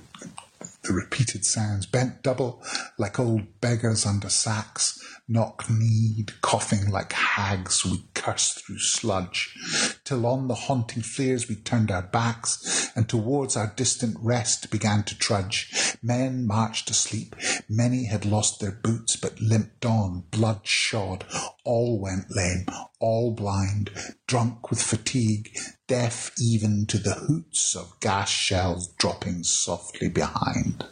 [0.84, 2.62] the repeated sounds, bent double
[2.97, 9.55] like old beggars under sacks, knock kneed, coughing like hags, we cursed through sludge,
[10.03, 15.03] till on the haunting flares we turned our backs, and towards our distant rest began
[15.03, 15.97] to trudge.
[16.03, 17.35] Men marched asleep,
[17.67, 21.25] many had lost their boots, but limped on, blood shod,
[21.63, 22.65] all went lame,
[22.99, 23.89] all blind,
[24.27, 25.49] drunk with fatigue,
[25.88, 30.85] deaf even to the hoots of gas shells dropping softly behind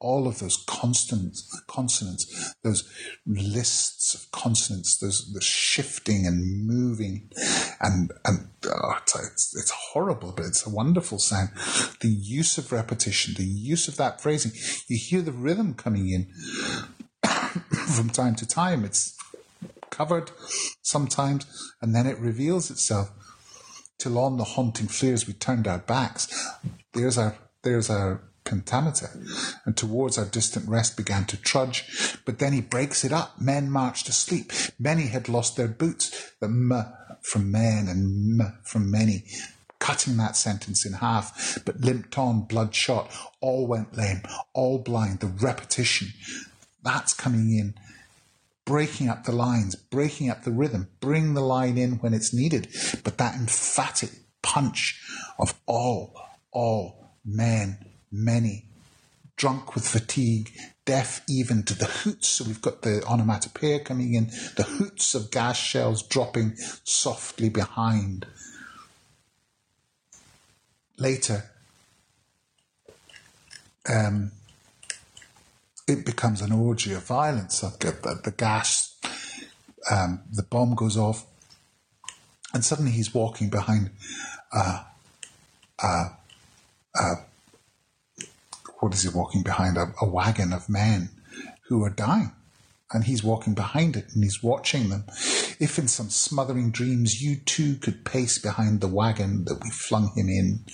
[0.00, 2.88] all of those consonants, consonants, those
[3.26, 7.30] lists of consonants, those the shifting and moving,
[7.80, 11.50] and and oh, it's, it's, horrible, but it's a wonderful sound.
[12.00, 14.52] The use of repetition, the use of that phrasing,
[14.88, 16.28] you hear the rhythm coming in
[17.94, 18.84] from time to time.
[18.84, 19.16] It's
[19.90, 20.30] covered
[20.82, 21.46] sometimes,
[21.82, 23.10] and then it reveals itself.
[23.98, 26.28] Till on the haunting flares we turned our backs.
[26.92, 29.10] There's our there's our pentameter,
[29.64, 32.18] and towards our distant rest began to trudge.
[32.24, 33.40] But then he breaks it up.
[33.40, 34.52] Men marched asleep.
[34.78, 36.32] Many had lost their boots.
[36.40, 36.72] The m
[37.22, 39.24] from men and m from many,
[39.78, 43.12] cutting that sentence in half, but limped on, bloodshot.
[43.40, 44.22] All went lame,
[44.54, 45.20] all blind.
[45.20, 46.08] The repetition,
[46.82, 47.74] that's coming in
[48.68, 52.68] breaking up the lines, breaking up the rhythm, bring the line in when it's needed.
[53.02, 54.10] But that emphatic
[54.42, 55.02] punch
[55.38, 56.14] of all,
[56.52, 57.78] all, men,
[58.10, 58.64] many,
[59.36, 60.52] drunk with fatigue,
[60.84, 62.28] deaf even to the hoots.
[62.28, 68.26] So we've got the onomatopoeia coming in, the hoots of gas shells dropping softly behind.
[70.98, 71.44] Later,
[73.88, 74.32] um,
[75.86, 77.60] it becomes an orgy of violence.
[77.60, 78.96] The, the gas,
[79.90, 81.24] um, the bomb goes off,
[82.52, 83.90] and suddenly he's walking behind
[84.52, 84.84] uh,
[85.82, 86.08] uh,
[86.98, 87.14] uh,
[88.80, 89.76] what is he walking behind?
[89.76, 91.10] A, a wagon of men
[91.68, 92.32] who are dying
[92.92, 95.04] and he's walking behind it and he's watching them.
[95.60, 100.12] If in some smothering dreams you too could pace behind the wagon that we flung
[100.14, 100.64] him in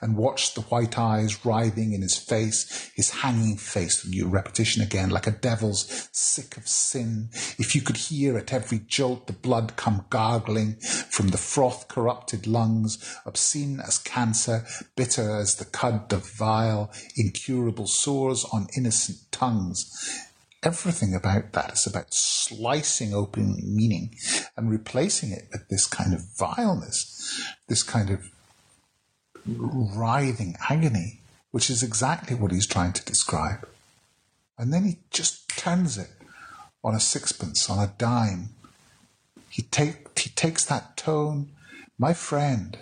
[0.00, 5.10] and watch the white eyes writhing in his face, his hanging face, your repetition again,
[5.10, 7.28] like a devil's sick of sin.
[7.56, 12.48] If you could hear at every jolt the blood come gargling from the froth corrupted
[12.48, 19.88] lungs, obscene as cancer, bitter as the cud of vile, incurable sores on innocent tongues
[20.62, 24.14] everything about that is about slicing open meaning
[24.56, 28.30] and replacing it with this kind of vileness, this kind of
[29.46, 31.20] writhing agony,
[31.50, 33.66] which is exactly what he's trying to describe.
[34.56, 36.10] And then he just turns it
[36.84, 38.50] on a sixpence, on a dime.
[39.50, 41.50] He, take, he takes that tone,
[41.98, 42.78] my friend.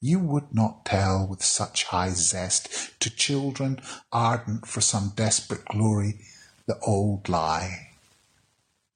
[0.00, 3.80] You would not tell with such high zest to children
[4.10, 6.18] ardent for some desperate glory
[6.66, 7.90] the old lie,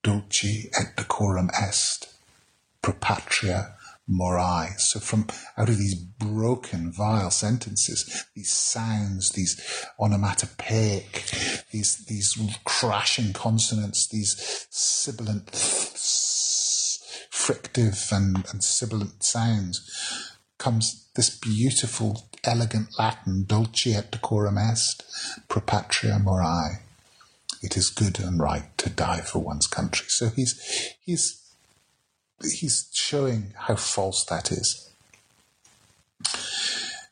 [0.02, 2.08] dulce et decorum est,
[2.82, 3.74] pro patria
[4.06, 4.68] mori.
[4.78, 5.26] So from
[5.56, 9.60] out of these broken, vile sentences, these sounds, these
[9.98, 11.24] onomatopoeic,
[11.72, 15.46] these these crashing consonants, these sibilant,
[17.32, 19.80] frictive and, and sibilant sounds,
[20.58, 25.02] comes this beautiful, elegant Latin, dulce et decorum est,
[25.48, 26.85] pro patria mori
[27.66, 30.06] it is good and right to die for one's country.
[30.08, 31.42] So he's he's
[32.42, 34.90] he's showing how false that is.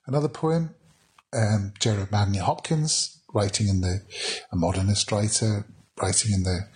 [0.07, 0.75] Another poem,
[1.33, 1.73] um,
[2.11, 4.03] Manley Hopkins, writing in the
[4.53, 5.67] a modernist writer,
[6.01, 6.69] writing in the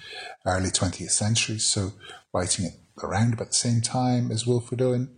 [0.44, 1.92] early 20th century, so
[2.32, 5.10] writing it around about the same time as Wilfred Owen.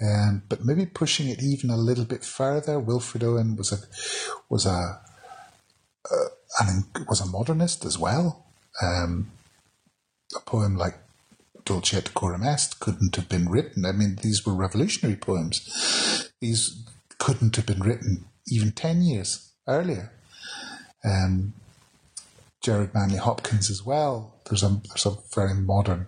[0.00, 2.78] Um, but maybe pushing it even a little bit further.
[2.78, 3.78] Wilfred Owen was a
[4.48, 5.00] was a,
[6.10, 6.16] a
[6.58, 8.46] and was a modernist as well.
[8.82, 9.30] Um,
[10.34, 10.98] a poem like
[11.64, 13.84] Dulce et Decorum Est couldn't have been written.
[13.84, 16.30] I mean, these were revolutionary poems.
[16.40, 16.84] These
[17.18, 20.12] couldn't have been written even 10 years earlier.
[21.04, 21.54] Um,
[22.62, 24.34] Gerard Manley Hopkins as well.
[24.48, 26.06] There's a, there's a very modern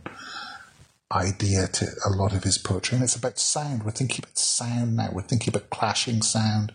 [1.13, 3.85] idea to a lot of his poetry, and it's about sound.
[3.85, 5.11] We're thinking about sound now.
[5.13, 6.73] We're thinking about clashing sound,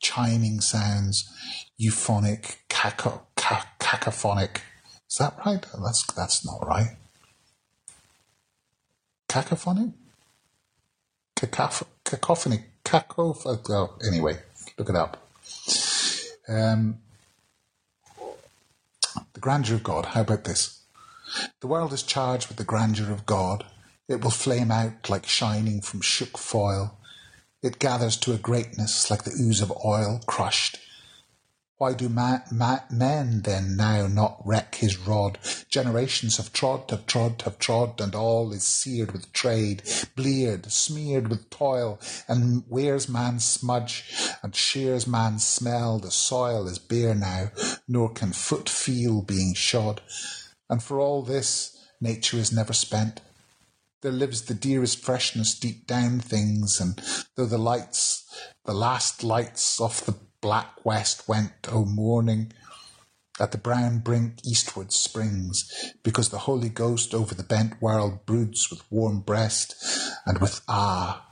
[0.00, 1.30] chiming sounds,
[1.78, 3.20] euphonic, caco,
[3.78, 4.58] cacophonic.
[5.10, 5.64] Is that right?
[5.84, 6.96] That's that's not right.
[9.28, 9.92] Cacophonic,
[11.36, 13.60] Cacoph- cacophony, cacophony.
[13.70, 14.38] Oh, anyway,
[14.78, 15.28] look it up.
[16.48, 16.98] Um,
[19.34, 20.06] the grandeur of God.
[20.06, 20.82] How about this?
[21.60, 23.66] The world is charged with the grandeur of God.
[24.08, 26.98] It will flame out like shining from shook foil.
[27.62, 30.78] It gathers to a greatness like the ooze of oil crushed
[31.82, 35.36] why do ma- ma- men then now not reck his rod?
[35.68, 39.82] Generations have trod, have trod, have trod, and all is seared with trade,
[40.14, 44.04] bleared, smeared with toil, and wears man's smudge,
[44.44, 45.98] and shears man's smell.
[45.98, 47.50] The soil is bare now,
[47.88, 50.02] nor can foot feel being shod.
[50.70, 53.20] And for all this, nature is never spent.
[54.02, 57.02] There lives the dearest freshness deep down things, and
[57.34, 58.24] though the lights,
[58.66, 62.52] the last lights off the black west went, O morning,
[63.40, 68.68] at the brown brink eastward springs, because the Holy Ghost over the bent world broods
[68.70, 69.74] with warm breast
[70.26, 71.26] and with ah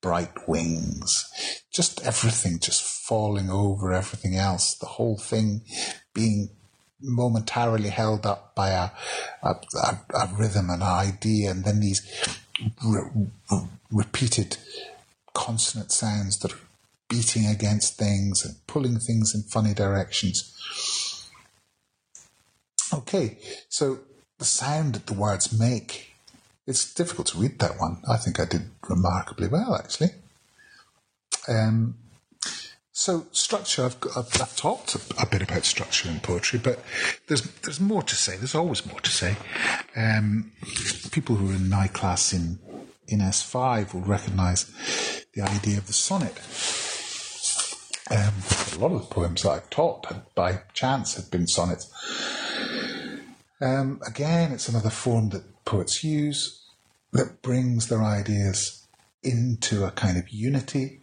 [0.00, 1.26] bright wings.
[1.70, 5.62] Just everything just falling over everything else, the whole thing
[6.14, 6.48] being
[7.00, 8.90] momentarily held up by a,
[9.42, 12.00] a, a, a rhythm, an idea, and then these
[12.84, 14.56] re- re- repeated
[15.34, 16.58] consonant sounds that are
[17.12, 21.28] beating against things and pulling things in funny directions.
[22.94, 23.36] Okay,
[23.68, 24.00] so
[24.38, 26.14] the sound that the words make,
[26.66, 27.98] it's difficult to read that one.
[28.08, 30.08] I think I did remarkably well, actually.
[31.48, 31.96] Um,
[32.92, 36.78] so structure, I've, I've, I've, talked a bit about structure in poetry, but
[37.26, 38.36] there's there's more to say.
[38.36, 39.36] There's always more to say.
[39.96, 40.52] Um,
[41.10, 42.58] people who are in my class in
[43.08, 44.70] in S5 will recognise
[45.34, 46.38] the idea of the sonnet.
[48.12, 48.34] Um,
[48.72, 51.90] a lot of the poems that I've taught by chance have been sonnets.
[53.60, 56.62] Um, again, it's another form that poets use
[57.12, 58.86] that brings their ideas
[59.22, 61.02] into a kind of unity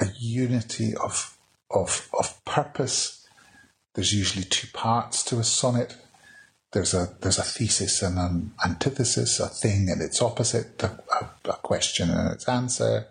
[0.00, 1.36] a unity of,
[1.70, 3.26] of, of purpose.
[3.94, 5.96] There's usually two parts to a sonnet.
[6.72, 11.50] There's a there's a thesis and an antithesis, a thing and its opposite, a, a,
[11.50, 13.06] a question and its answer.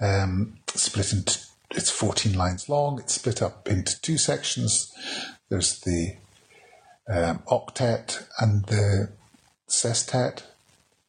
[0.00, 1.38] Um, split into
[1.74, 2.98] it's 14 lines long.
[2.98, 4.92] It's split up into two sections.
[5.48, 6.16] There's the
[7.08, 9.12] um, octet and the
[9.68, 10.44] sestet,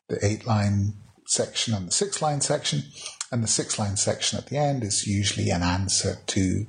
[0.09, 0.93] the eight line
[1.25, 2.83] section and the six line section.
[3.31, 6.67] And the six line section at the end is usually an answer to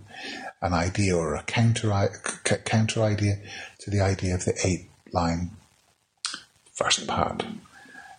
[0.63, 1.91] an idea or a counter,
[2.65, 3.37] counter idea
[3.81, 5.51] to the idea of the eight line
[6.73, 7.45] first part.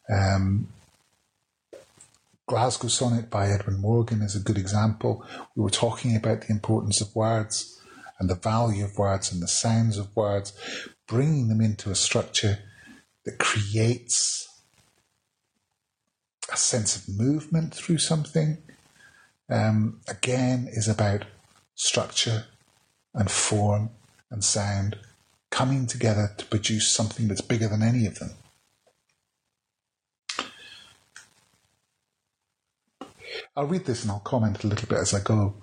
[0.09, 0.67] Um,
[2.47, 5.25] Glasgow Sonnet by Edwin Morgan is a good example.
[5.55, 7.81] We were talking about the importance of words
[8.19, 10.53] and the value of words and the sounds of words,
[11.07, 12.59] bringing them into a structure
[13.23, 14.47] that creates
[16.53, 18.59] a sense of movement through something.
[19.49, 21.25] Um, again, is about
[21.73, 22.45] structure
[23.15, 23.89] and form
[24.29, 24.97] and sound
[25.49, 28.31] coming together to produce something that's bigger than any of them.
[33.57, 35.55] I'll read this and I'll comment a little bit as I go.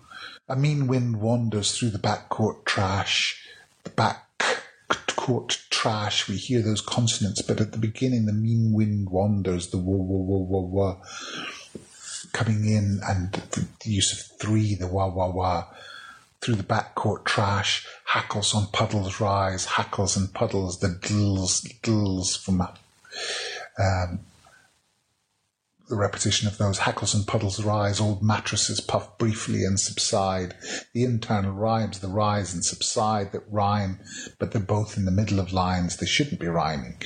[0.49, 3.47] A mean wind wanders through the back court trash,
[3.85, 4.27] the back
[5.23, 9.79] court trash, we hear those consonants, but at the beginning, the mean wind wanders, the
[9.79, 10.97] wah, wah, wah, wah, wah,
[12.33, 15.67] coming in, and the, the use of three, the wah, wah, wah,
[16.41, 22.63] through the backcourt trash, hackles on puddles rise, hackles and puddles, the dills, dills from
[22.63, 24.21] um,
[25.93, 30.55] the repetition of those hackles and puddles rise, old mattresses puff briefly and subside.
[30.95, 34.01] The internal rhymes, the rise and subside that rhyme,
[34.39, 35.99] but they're both in the middle of lines.
[35.99, 36.97] They shouldn't be rhyming.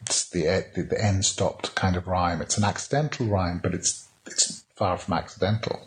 [0.00, 2.40] It's the, the, the end stopped kind of rhyme.
[2.40, 5.78] It's an accidental rhyme, but it's, it's far from accidental.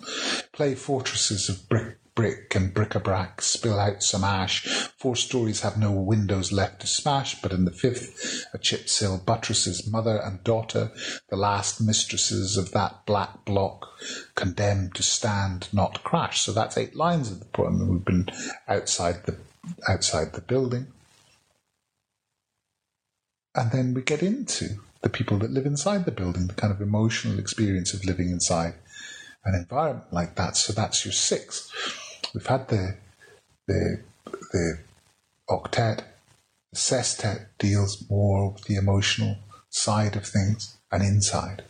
[0.52, 4.63] Play fortresses of brick brick and bric-a-brac spill out some ash.
[4.99, 9.17] Four stories have no windows left to smash, but in the fifth, a chip sill
[9.17, 10.91] buttresses mother and daughter,
[11.30, 13.88] the last mistresses of that black block,
[14.36, 16.41] condemned to stand, not crash.
[16.41, 17.88] So that's eight lines of the poem.
[17.88, 18.28] We've been
[18.67, 19.38] outside the
[19.88, 20.88] outside the building.
[23.56, 26.82] And then we get into the people that live inside the building, the kind of
[26.82, 28.76] emotional experience of living inside
[29.45, 30.55] an environment like that.
[30.57, 31.70] So that's your six.
[32.34, 32.95] We've had the
[33.67, 34.79] the the
[35.47, 36.03] octet.
[36.71, 39.38] The sestet deals more with the emotional
[39.69, 41.63] side of things and inside.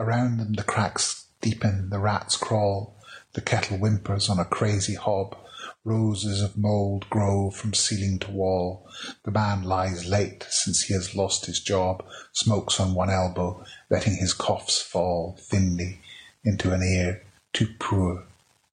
[0.00, 2.96] Around them, the cracks deepen, the rats crawl,
[3.34, 5.36] the kettle whimpers on a crazy hob.
[5.84, 8.84] Roses of mould grow from ceiling to wall.
[9.22, 14.16] The man lies late since he has lost his job, smokes on one elbow, letting
[14.16, 16.00] his coughs fall thinly
[16.44, 18.24] into an ear too poor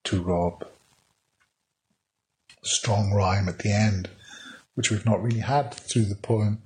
[0.05, 0.65] to rob
[2.61, 4.09] strong rhyme at the end,
[4.75, 6.61] which we've not really had through the poem,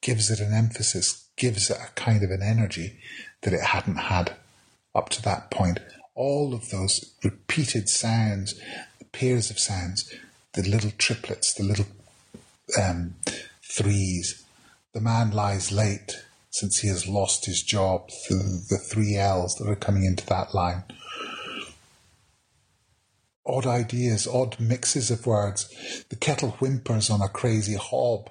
[0.00, 2.98] gives it an emphasis, gives it a kind of an energy
[3.42, 4.34] that it hadn't had
[4.94, 5.80] up to that point.
[6.14, 8.54] All of those repeated sounds,
[8.98, 10.12] the pairs of sounds,
[10.52, 11.86] the little triplets, the little
[12.80, 13.14] um,
[13.62, 14.44] threes.
[14.92, 18.10] The man lies late since he has lost his job.
[18.28, 20.84] The, the three L's that are coming into that line
[23.46, 26.04] odd ideas, odd mixes of words.
[26.08, 28.30] The kettle whimpers on a crazy hob.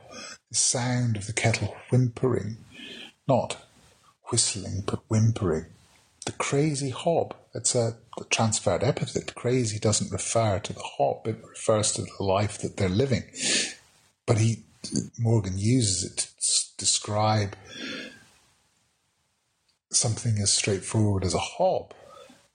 [0.49, 2.57] The sound of the kettle whimpering,
[3.27, 3.57] not
[4.29, 5.65] whistling, but whimpering.
[6.25, 7.35] The crazy hob.
[7.53, 7.97] It's a,
[8.29, 9.35] transferred epithet.
[9.35, 13.23] Crazy doesn't refer to the hob, it refers to the life that they're living.
[14.25, 14.63] But he,
[15.17, 17.55] Morgan uses it to describe
[19.91, 21.93] something as straightforward as a hob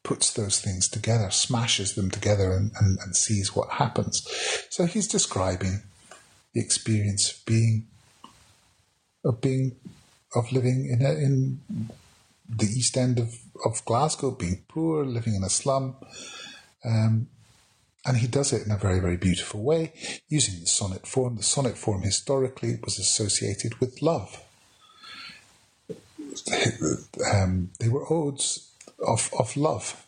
[0.03, 4.26] puts those things together, smashes them together, and, and, and sees what happens.
[4.70, 5.82] So he's describing
[6.55, 7.86] the experience of being,
[9.24, 9.76] of being,
[10.34, 11.61] of living in a, in
[12.49, 13.34] the east end of,
[13.64, 15.96] of Glasgow, being poor, living in a slum.
[16.84, 17.28] Um,
[18.07, 19.92] and he does it in a very, very beautiful way,
[20.28, 21.36] using the sonnet form.
[21.36, 24.42] The sonnet form historically was associated with love.
[27.30, 28.68] Um, they were odes
[29.07, 30.05] of, of love,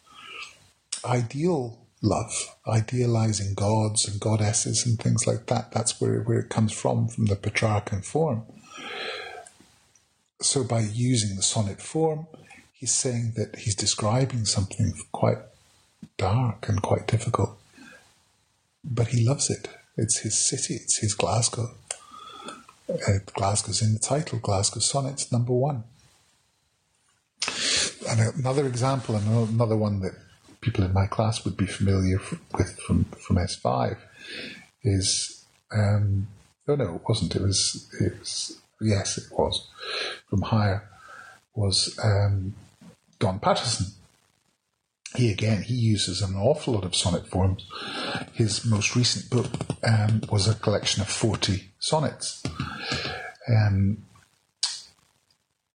[1.04, 5.72] ideal love, idealizing gods and goddesses and things like that.
[5.72, 8.44] That's where, where it comes from, from the Petrarchan form.
[10.40, 12.26] So by using the sonnet form,
[12.72, 15.38] he's saying that he's describing something quite
[16.16, 17.58] dark and quite difficult.
[18.82, 19.68] But he loves it.
[19.96, 21.74] It's his city, it's his Glasgow.
[22.88, 25.84] Uh, Glasgow's in the title, Glasgow Sonnets, number one.
[28.10, 30.14] Another example, and another one that
[30.60, 32.18] people in my class would be familiar
[32.56, 33.96] with from, from S5
[34.82, 36.26] is, um,
[36.68, 37.36] oh no, it wasn't.
[37.36, 39.68] It was, it was, yes, it was
[40.28, 40.88] from Higher,
[41.54, 42.54] was um,
[43.18, 43.86] Don Paterson.
[45.16, 47.66] He again, he uses an awful lot of sonnet forms.
[48.32, 49.50] His most recent book
[49.82, 52.42] um, was a collection of 40 sonnets.
[53.48, 54.04] Um,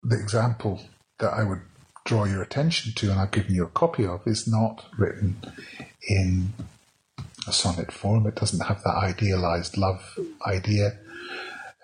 [0.03, 0.81] the example
[1.19, 1.61] that I would
[2.11, 5.37] draw your attention to, and I've given you a copy of, is not written
[6.09, 6.51] in
[7.47, 8.27] a sonnet form.
[8.27, 10.97] It doesn't have that idealized love idea.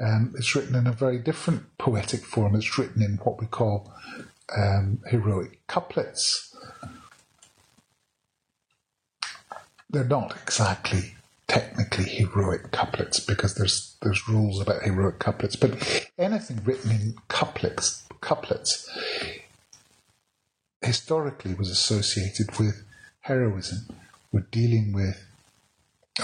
[0.02, 2.56] Um, it's written in a very different poetic form.
[2.56, 3.90] It's written in what we call
[4.54, 6.54] um, heroic couplets.
[9.90, 11.16] They're not exactly
[11.48, 18.04] technically heroic couplets because there's there's rules about heroic couplets, but anything written in couplets
[18.20, 18.90] couplets
[20.82, 22.84] historically was associated with
[23.22, 23.96] heroism,
[24.32, 25.26] with dealing with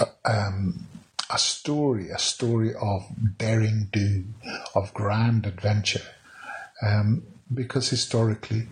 [0.00, 0.86] uh, um,
[1.30, 3.06] a story, a story of
[3.38, 4.24] daring do,
[4.74, 6.06] of grand adventure.
[6.82, 8.66] Um, because historically,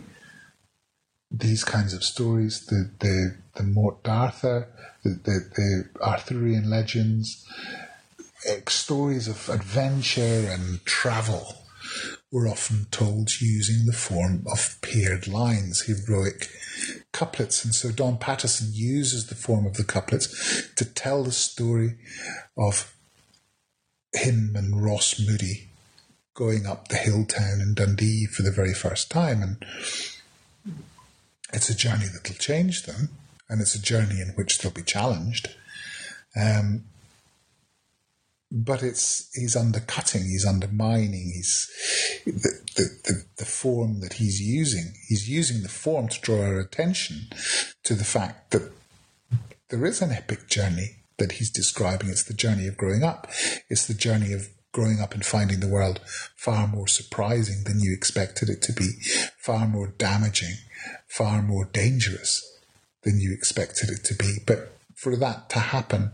[1.30, 4.68] these kinds of stories, the the the Morte d'Arthur,
[5.02, 7.46] the, the, the Arthurian legends,
[8.68, 11.61] stories of adventure and travel
[12.32, 16.48] were often told using the form of paired lines, heroic
[17.12, 17.62] couplets.
[17.62, 21.98] And so Don Paterson uses the form of the couplets to tell the story
[22.56, 22.96] of
[24.14, 25.68] him and Ross Moody
[26.34, 29.42] going up the Hilltown in Dundee for the very first time.
[29.42, 29.66] And
[31.52, 33.10] it's a journey that'll change them,
[33.48, 35.54] and it's a journey in which they'll be challenged.
[36.34, 36.84] Um,
[38.55, 41.70] but it's he's undercutting, he's undermining, he's
[42.26, 44.92] the, the, the, the, form that he's using.
[45.09, 47.28] He's using the form to draw our attention
[47.84, 48.70] to the fact that
[49.70, 52.11] there is an epic journey that he's describing.
[52.11, 53.26] It's the journey of growing up.
[53.70, 56.00] It's the journey of growing up and finding the world
[56.36, 58.90] far more surprising than you expected it to be,
[59.38, 60.57] far more damaging,
[61.07, 62.42] far more dangerous
[63.03, 64.38] than you expected it to be.
[64.46, 66.12] But for that to happen,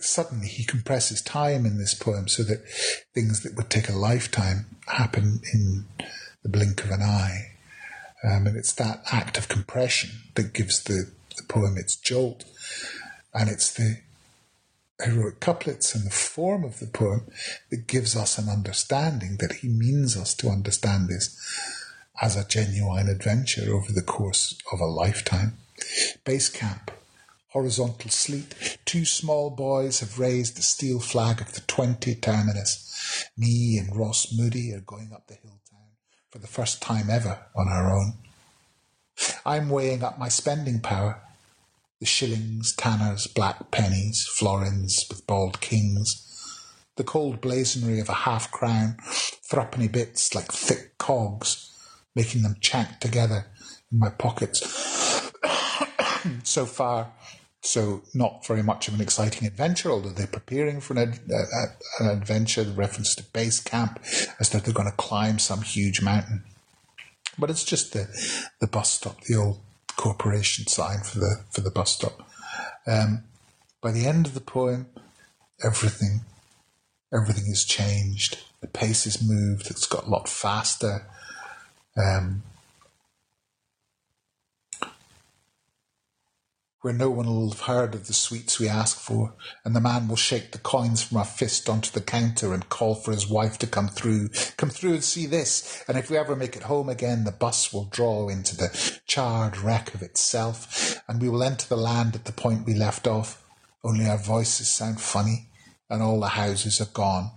[0.00, 2.66] suddenly he compresses time in this poem so that
[3.14, 5.86] things that would take a lifetime happen in
[6.42, 7.52] the blink of an eye.
[8.24, 12.44] Um, and it's that act of compression that gives the, the poem its jolt.
[13.32, 13.98] And it's the
[15.02, 17.30] heroic couplets and the form of the poem
[17.70, 21.36] that gives us an understanding that he means us to understand this
[22.20, 25.56] as a genuine adventure over the course of a lifetime.
[26.24, 26.90] Base camp
[27.48, 33.28] horizontal sleet, two small boys have raised the steel flag of the 20 terminus.
[33.36, 35.88] Me and Ross Moody are going up the hill town
[36.30, 38.14] for the first time ever on our own.
[39.44, 41.20] I'm weighing up my spending power.
[42.00, 46.24] The shillings, tanners, black pennies, florins with bald kings.
[46.96, 48.96] The cold blazonry of a half crown,
[49.50, 51.72] threepenny bits like thick cogs,
[52.14, 53.46] making them chank together
[53.90, 54.60] in my pockets.
[56.44, 57.12] so far,
[57.68, 61.66] so not very much of an exciting adventure, although they're preparing for an, ad, uh,
[62.00, 64.00] an adventure, the reference to base camp,
[64.40, 66.44] as though they're going to climb some huge mountain.
[67.38, 68.08] But it's just the,
[68.60, 69.60] the bus stop, the old
[69.96, 72.26] corporation sign for the, for the bus stop.
[72.86, 73.24] Um,
[73.82, 74.86] by the end of the poem,
[75.62, 76.22] everything,
[77.12, 78.38] everything is changed.
[78.62, 79.70] The pace is moved.
[79.70, 81.06] It's got a lot faster.
[81.96, 82.42] Um,
[86.80, 90.06] where no one will have heard of the sweets we ask for, and the man
[90.06, 93.58] will shake the coins from our fist onto the counter and call for his wife
[93.58, 94.28] to come through.
[94.56, 97.72] Come through and see this, and if we ever make it home again, the bus
[97.72, 102.26] will draw into the charred wreck of itself, and we will enter the land at
[102.26, 103.44] the point we left off,
[103.82, 105.48] only our voices sound funny,
[105.90, 107.30] and all the houses are gone,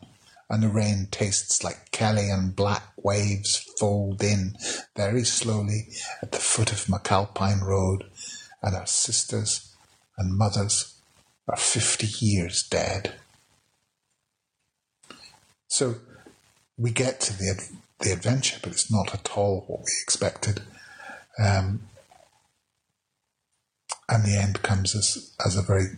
[0.50, 4.54] and the rain tastes like Kelly and black waves fold in
[4.98, 5.88] very slowly
[6.22, 8.11] at the foot of McAlpine Road,
[8.62, 9.76] and our sisters
[10.18, 10.96] and mothers
[11.48, 13.16] are 50 years dead.
[15.68, 15.96] So
[16.78, 20.62] we get to the, the adventure, but it's not at all what we expected.
[21.40, 21.82] Um,
[24.10, 25.98] and the end comes as, as a very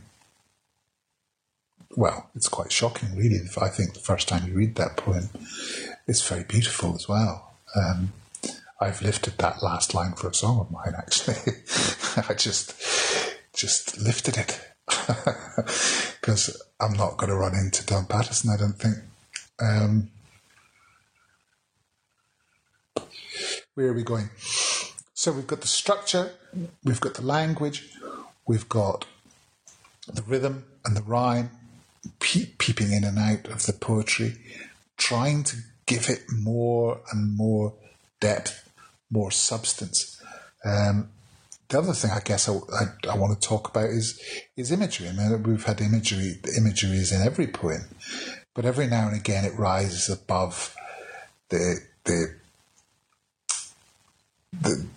[1.95, 3.39] well, it's quite shocking, really.
[3.61, 5.29] I think the first time you read that poem,
[6.07, 7.53] it's very beautiful as well.
[7.75, 8.13] Um,
[8.83, 10.93] I've lifted that last line for a song of mine.
[10.97, 11.37] Actually,
[12.29, 12.75] I just
[13.53, 14.59] just lifted it
[16.19, 18.97] because I'm not going to run into Don Paterson, I don't think.
[19.61, 20.11] Um,
[23.75, 24.29] where are we going?
[25.13, 26.33] So we've got the structure,
[26.83, 27.89] we've got the language,
[28.45, 29.05] we've got
[30.11, 31.51] the rhythm and the rhyme,
[32.19, 34.35] peeping in and out of the poetry,
[34.97, 37.73] trying to give it more and more
[38.19, 38.69] depth,
[39.13, 40.21] more substance.
[40.65, 41.09] Um,
[41.69, 44.19] the other thing I guess I, I, I, want to talk about is
[44.57, 45.07] is imagery.
[45.09, 46.39] I mean, we've had imagery.
[46.43, 47.87] The imagery is in every poem,
[48.53, 50.75] but every now and again it rises above
[51.49, 52.35] the the
[54.61, 54.87] the,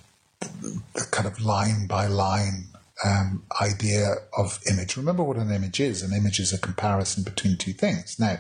[0.94, 2.66] the kind of line by line
[3.04, 4.96] um, idea of image.
[4.96, 6.02] Remember what an image is.
[6.02, 8.18] An image is a comparison between two things.
[8.18, 8.38] Now,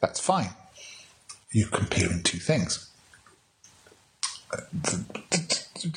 [0.00, 0.50] that's fine.
[1.52, 2.90] You're comparing two things.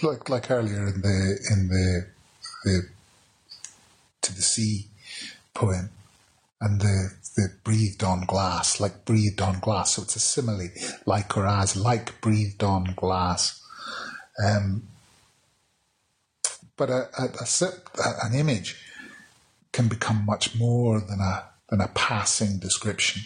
[0.02, 2.08] Like like earlier in the in the
[2.64, 2.82] the
[4.22, 4.88] to the sea
[5.54, 5.90] poem
[6.62, 9.92] and the the breathed on glass, like breathed on glass.
[9.92, 10.70] So it's a simile,
[11.06, 13.62] like or as, like breathed on glass.
[14.44, 14.88] Um,
[16.76, 18.78] but a, a, a, an image
[19.72, 23.24] can become much more than a than a passing description,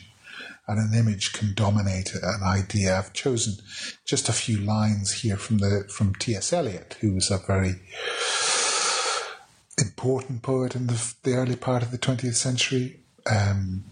[0.67, 2.97] and an image can dominate an idea.
[2.97, 3.55] I've chosen
[4.05, 6.35] just a few lines here from the from T.
[6.35, 6.53] S.
[6.53, 7.75] Eliot, who was a very
[9.77, 12.99] important poet in the, the early part of the 20th century.
[13.29, 13.83] Um,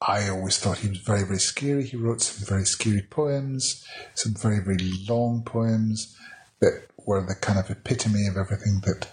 [0.00, 1.84] I always thought he was very, very scary.
[1.84, 3.84] He wrote some very scary poems,
[4.14, 6.16] some very, very long poems
[6.60, 9.08] that were the kind of epitome of everything that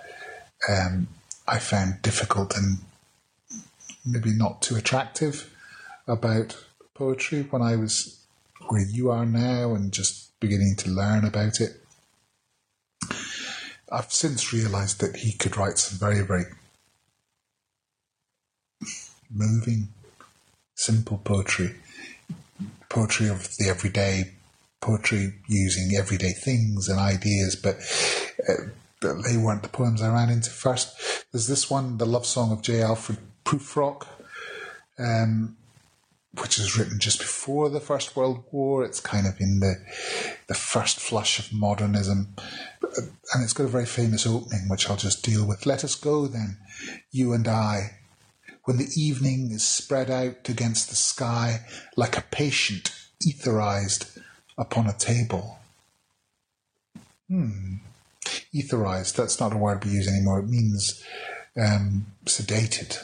[0.69, 1.07] um,
[1.47, 2.79] I found difficult and
[4.05, 5.52] maybe not too attractive
[6.07, 6.57] about
[6.93, 8.25] poetry when I was
[8.69, 11.81] where you are now and just beginning to learn about it.
[13.91, 16.45] I've since realized that he could write some very, very
[19.31, 19.89] moving,
[20.75, 21.75] simple poetry,
[22.89, 24.31] poetry of the everyday,
[24.81, 27.75] poetry using everyday things and ideas, but
[28.49, 31.25] uh, they weren't the poems I ran into first.
[31.31, 32.81] There's this one, the love song of J.
[32.81, 34.07] Alfred Prufrock,
[34.97, 35.55] um,
[36.39, 38.83] which was written just before the First World War.
[38.83, 39.75] It's kind of in the
[40.47, 42.35] the first flush of modernism,
[42.81, 45.65] and it's got a very famous opening, which I'll just deal with.
[45.65, 46.57] Let us go then,
[47.11, 47.97] you and I,
[48.63, 51.65] when the evening is spread out against the sky
[51.95, 54.19] like a patient etherized
[54.57, 55.59] upon a table.
[57.27, 57.75] Hmm.
[58.53, 60.39] Etherized, that's not a word we use anymore.
[60.39, 61.03] It means
[61.59, 62.97] um, sedated.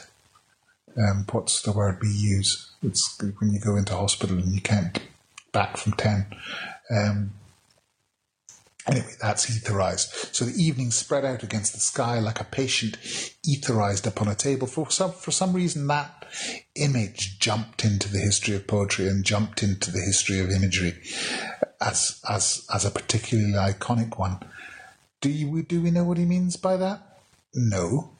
[0.96, 2.69] Um, what's the word we use?
[2.82, 5.00] It's when you go into hospital and you can't
[5.52, 6.26] back from 10.
[6.90, 7.32] Um,
[8.86, 10.34] Anyway, that's etherized.
[10.34, 12.96] So the evening spread out against the sky like a patient
[13.46, 14.66] etherized upon a table.
[14.66, 16.26] For some, for some reason, that
[16.74, 20.94] image jumped into the history of poetry and jumped into the history of imagery
[21.80, 24.38] as, as, as a particularly iconic one.
[25.20, 27.20] Do you, do we know what he means by that?
[27.54, 28.12] No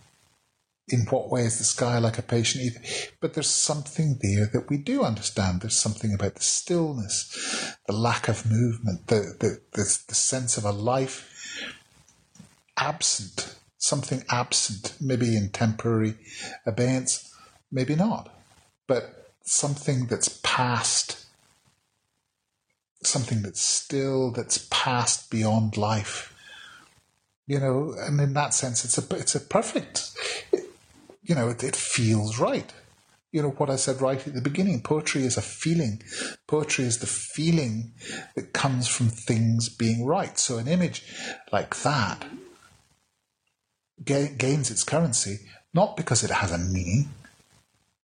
[0.90, 2.80] in what way is the sky like a patient either?
[3.20, 5.60] But there's something there that we do understand.
[5.60, 10.64] There's something about the stillness, the lack of movement, the, the, the, the sense of
[10.64, 11.64] a life
[12.76, 16.16] absent, something absent, maybe in temporary
[16.66, 17.34] abeyance,
[17.70, 18.34] maybe not,
[18.86, 21.26] but something that's past,
[23.02, 26.34] something that's still, that's past beyond life
[27.50, 30.12] you know, and in that sense, it's a it's a perfect
[31.22, 32.72] you know, it, it feels right.
[33.32, 36.02] You know, what I said right at the beginning poetry is a feeling.
[36.48, 37.92] Poetry is the feeling
[38.34, 40.36] that comes from things being right.
[40.38, 41.04] So an image
[41.52, 42.26] like that
[44.04, 45.40] gains its currency
[45.72, 47.10] not because it has a meaning,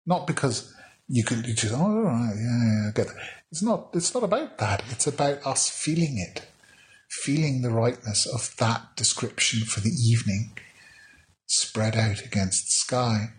[0.05, 0.73] not because
[1.07, 3.15] you can you just oh right, yeah, yeah, I get that.
[3.51, 4.83] It's not it's not about that.
[4.89, 6.45] It's about us feeling it,
[7.09, 10.51] feeling the rightness of that description for the evening,
[11.47, 13.29] spread out against the sky.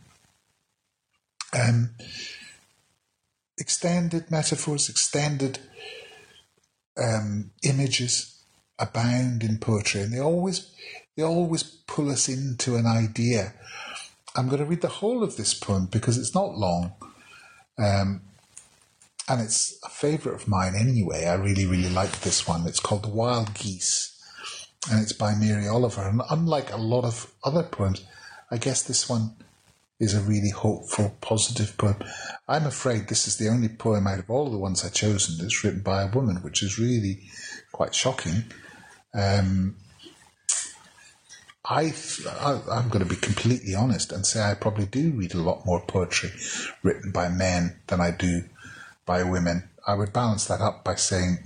[1.52, 1.90] Um,
[3.58, 5.58] extended metaphors, extended
[6.98, 8.42] um, images
[8.78, 10.70] abound in poetry, and they always
[11.16, 13.54] they always pull us into an idea.
[14.34, 16.92] I'm going to read the whole of this poem because it's not long,
[17.78, 18.20] um,
[19.28, 21.24] and it's a favourite of mine anyway.
[21.24, 22.66] I really really like this one.
[22.66, 24.15] It's called "The Wild Geese."
[24.90, 26.02] And it's by Mary Oliver.
[26.02, 28.04] And unlike a lot of other poems,
[28.50, 29.34] I guess this one
[29.98, 31.96] is a really hopeful, positive poem.
[32.48, 35.64] I'm afraid this is the only poem out of all the ones I've chosen that's
[35.64, 37.22] written by a woman, which is really
[37.72, 38.44] quite shocking.
[39.14, 39.76] Um,
[41.64, 41.92] I,
[42.70, 45.80] I'm going to be completely honest and say I probably do read a lot more
[45.80, 46.30] poetry
[46.82, 48.44] written by men than I do
[49.04, 49.68] by women.
[49.86, 51.38] I would balance that up by saying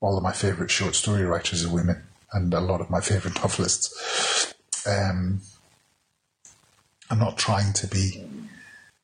[0.00, 3.36] all of my favourite short story writers are women and a lot of my favourite
[3.36, 4.54] novelists.
[4.86, 5.40] Um,
[7.10, 8.24] I'm not trying to be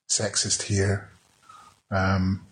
[0.09, 1.11] sexist here.
[1.91, 2.47] Um,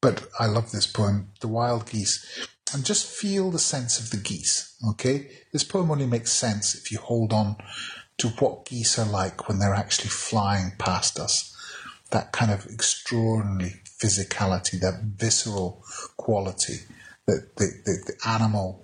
[0.00, 2.48] but I love this poem, The Wild Geese.
[2.72, 5.30] And just feel the sense of the geese, okay?
[5.52, 7.56] This poem only makes sense if you hold on
[8.18, 11.52] to what geese are like when they're actually flying past us.
[12.10, 15.84] That kind of extraordinary physicality, that visceral
[16.16, 16.80] quality,
[17.26, 18.83] the, the, the, the animal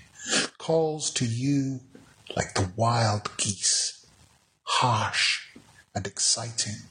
[0.61, 1.79] calls to you
[2.37, 4.05] like the wild geese,
[4.61, 5.47] harsh
[5.95, 6.83] and exciting,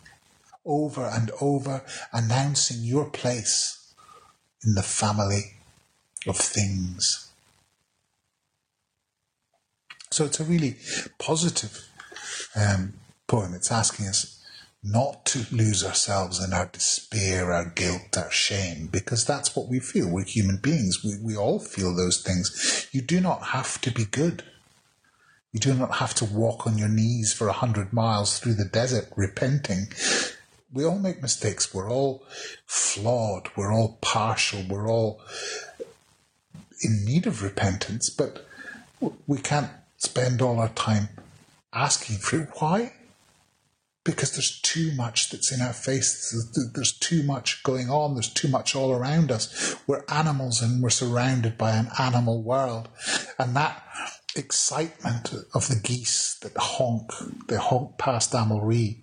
[0.66, 3.94] over and over announcing your place
[4.64, 5.52] in the family
[6.26, 7.30] of things.
[10.10, 10.74] So it's a really
[11.20, 11.86] positive
[12.56, 12.94] um,
[13.28, 13.54] poem.
[13.54, 14.39] It's asking us
[14.82, 19.78] not to lose ourselves in our despair, our guilt, our shame, because that's what we
[19.78, 20.08] feel.
[20.10, 21.04] We're human beings.
[21.04, 22.88] We, we all feel those things.
[22.90, 24.42] You do not have to be good.
[25.52, 28.64] You do not have to walk on your knees for a hundred miles through the
[28.64, 29.88] desert repenting.
[30.72, 31.74] We all make mistakes.
[31.74, 32.22] We're all
[32.66, 33.50] flawed.
[33.56, 34.62] We're all partial.
[34.68, 35.20] We're all
[36.82, 38.46] in need of repentance, but
[39.26, 41.08] we can't spend all our time
[41.72, 42.48] asking for it.
[42.58, 42.92] Why?
[44.10, 46.34] Because there's too much that's in our face.
[46.74, 48.14] There's too much going on.
[48.14, 49.76] There's too much all around us.
[49.86, 52.88] We're animals and we're surrounded by an animal world.
[53.38, 53.82] And that
[54.36, 57.12] excitement of the geese that honk,
[57.48, 58.98] they honk past Amulree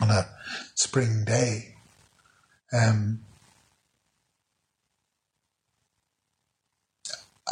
[0.00, 0.28] on a
[0.74, 1.76] spring day.
[2.72, 3.20] Um,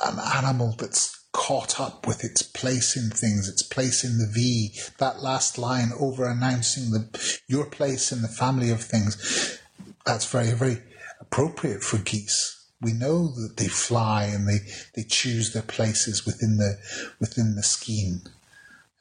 [0.04, 4.72] an animal that's caught up with its place in things, its place in the V,
[4.98, 9.60] that last line over announcing the your place in the family of things,
[10.04, 10.82] that's very, very
[11.20, 14.58] appropriate for geese we know that they fly and they,
[14.94, 16.78] they choose their places within the
[17.18, 18.22] within the scheme,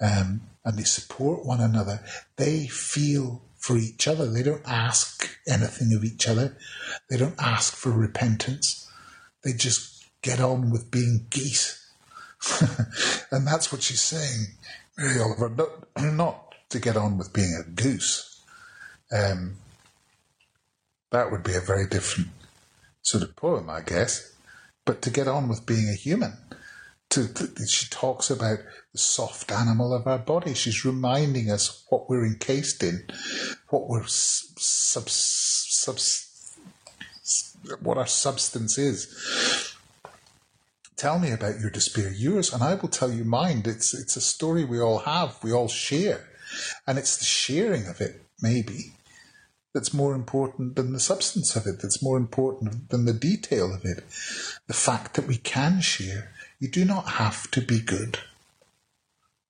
[0.02, 2.04] um, and they support one another.
[2.38, 4.32] They feel for each other.
[4.32, 6.58] They don't ask anything of each other.
[7.10, 8.90] They don't ask for repentance.
[9.44, 11.87] They just get on with being geese,
[13.32, 14.48] and that's what she's saying,
[14.98, 15.50] Mary Oliver.
[15.50, 18.42] Not, not to get on with being a goose.
[19.12, 19.56] Um,
[21.12, 22.30] that would be a very different
[23.02, 24.34] sort of poem, I guess.
[24.86, 26.34] But to get on with being a human,
[27.10, 28.60] to, to, she talks about
[28.92, 30.54] the soft animal of our body.
[30.54, 33.06] She's reminding us what we're encased in,
[33.70, 35.98] what we're sub, sub,
[37.82, 39.67] what our substance is.
[40.98, 43.62] Tell me about your despair, yours, and I will tell you mine.
[43.66, 46.28] It's it's a story we all have, we all share,
[46.88, 48.94] and it's the sharing of it, maybe,
[49.78, 53.86] that's more important than the substance of it, that's more important than the detail of
[53.86, 54.04] it.
[54.66, 56.32] The fact that we can share.
[56.60, 58.18] You do not have to be good.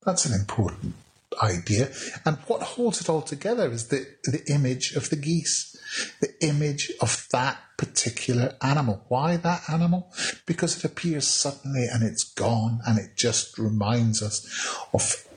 [0.06, 0.96] That's an important
[1.42, 1.92] idea.
[2.26, 5.77] And what holds it all together is the, the image of the geese,
[6.22, 9.06] the image of that particular animal.
[9.08, 10.12] Why that animal?
[10.46, 14.46] Because it appears suddenly and it's gone and it just reminds us
[14.94, 15.28] of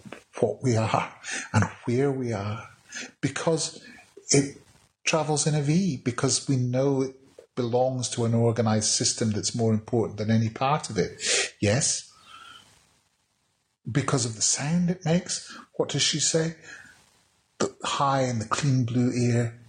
[0.40, 1.12] what we are
[1.52, 2.68] and where we are.
[3.20, 3.82] Because
[4.30, 4.56] it
[5.04, 7.16] travels in a V, because we know it
[7.54, 11.20] belongs to an organized system that's more important than any part of it.
[11.60, 12.10] Yes,
[13.90, 15.56] because of the sound it makes.
[15.74, 16.56] What does she say?
[17.58, 19.59] The high and the clean blue air,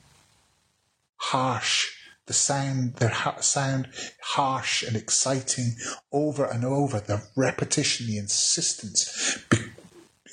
[1.22, 1.90] harsh.
[2.28, 3.90] The sound, their sound
[4.22, 5.76] harsh and exciting
[6.12, 7.00] over and over.
[7.00, 9.38] The repetition, the insistence,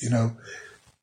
[0.01, 0.37] you know,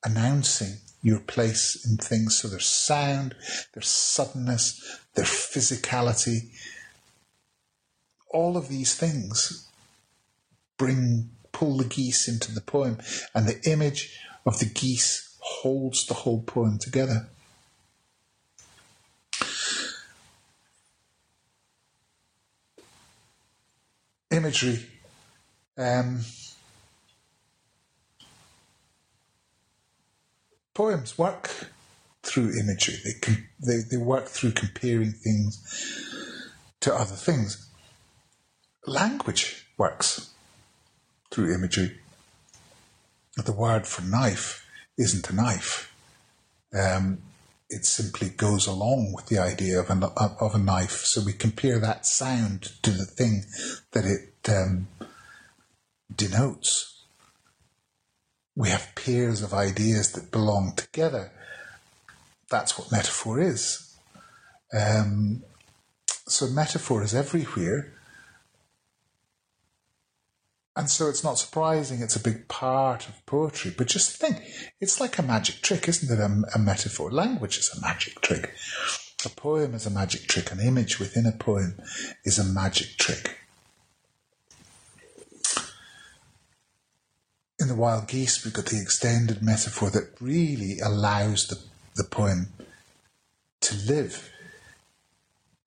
[0.06, 2.38] announcing your place in things.
[2.38, 3.36] So there's sound,
[3.74, 6.50] there's suddenness, their physicality.
[8.32, 9.68] All of these things
[10.78, 12.98] bring pull the geese into the poem,
[13.34, 17.28] and the image of the geese holds the whole poem together.
[24.36, 24.86] Imagery.
[25.78, 26.20] Um,
[30.74, 31.50] poems work
[32.22, 32.96] through imagery.
[33.06, 36.12] They, com- they, they work through comparing things
[36.82, 37.66] to other things.
[38.86, 40.32] Language works
[41.32, 41.98] through imagery.
[43.38, 44.68] The word for knife
[44.98, 45.96] isn't a knife.
[46.78, 47.20] Um,
[47.70, 51.06] it simply goes along with the idea of, an, of a knife.
[51.06, 53.46] So we compare that sound to the thing
[53.92, 54.88] that it um,
[56.14, 57.04] denotes.
[58.56, 61.32] We have pairs of ideas that belong together
[62.50, 63.96] that's what metaphor is.
[64.74, 65.44] Um,
[66.28, 67.94] so metaphor is everywhere.
[70.76, 73.74] And so it's not surprising it's a big part of poetry.
[73.76, 74.42] But just think,
[74.82, 76.22] it's like a magic trick, isn't it?
[76.22, 77.12] A, a, metaphor.
[77.12, 78.54] Language is a magic trick.
[79.26, 80.52] A poem is a magic trick.
[80.52, 81.80] An image within a poem
[82.26, 83.38] is a magic trick.
[87.58, 91.58] In the wild geese, we've got the extended metaphor that really allows the
[91.96, 92.48] the poem
[93.62, 94.30] to live.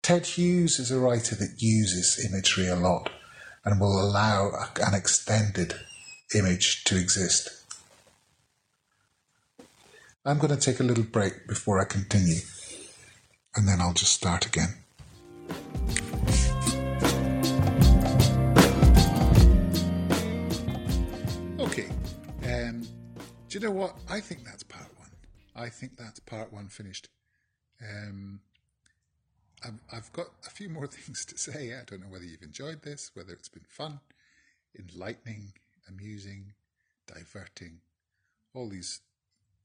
[0.03, 3.11] Ted Hughes is a writer that uses imagery a lot
[3.69, 4.51] and will allow
[4.81, 5.75] an extended
[6.35, 7.51] image to exist.
[10.25, 12.41] I'm going to take a little break before I continue,
[13.55, 14.75] and then I'll just start again.
[21.61, 21.89] Okay,
[22.45, 22.83] um,
[23.49, 23.99] do you know what?
[24.09, 25.11] I think that's part one.
[25.55, 27.09] I think that's part one finished.
[27.83, 28.41] Um,
[29.65, 31.75] I've, I've got a few more things to say.
[31.75, 34.01] I don't know whether you've enjoyed this, whether it's been fun,
[34.79, 35.53] enlightening,
[35.89, 36.53] amusing,
[37.07, 37.81] diverting,
[38.55, 39.01] all these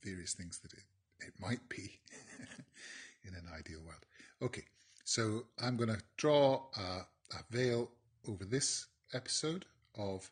[0.03, 0.83] various things that it,
[1.19, 1.99] it might be
[3.25, 4.05] in an ideal world.
[4.41, 4.63] Okay,
[5.03, 7.91] so I'm going to draw a, a veil
[8.27, 9.65] over this episode
[9.95, 10.29] of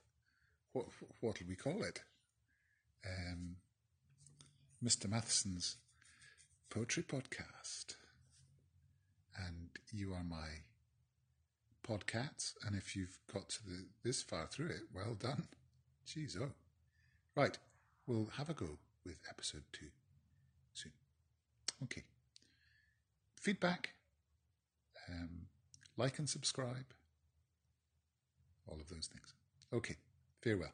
[0.74, 0.86] what
[1.20, 2.02] what will we call it?
[3.06, 3.58] Um,
[4.84, 5.10] Mr.
[5.10, 5.78] Matheson's
[6.70, 7.96] poetry podcast.
[9.38, 10.64] And you are my
[11.88, 12.54] podcasts.
[12.66, 15.48] And if you've got to the, this far through it, well done.
[16.08, 16.52] Jeez, oh.
[17.36, 17.58] Right,
[18.08, 19.88] we'll have a go with episode two
[20.74, 20.92] soon.
[21.84, 22.04] Okay.
[23.40, 23.96] Feedback,
[25.10, 25.48] um,
[25.98, 26.94] like and subscribe,
[28.68, 29.34] all of those things.
[29.74, 29.96] Okay,
[30.42, 30.74] farewell.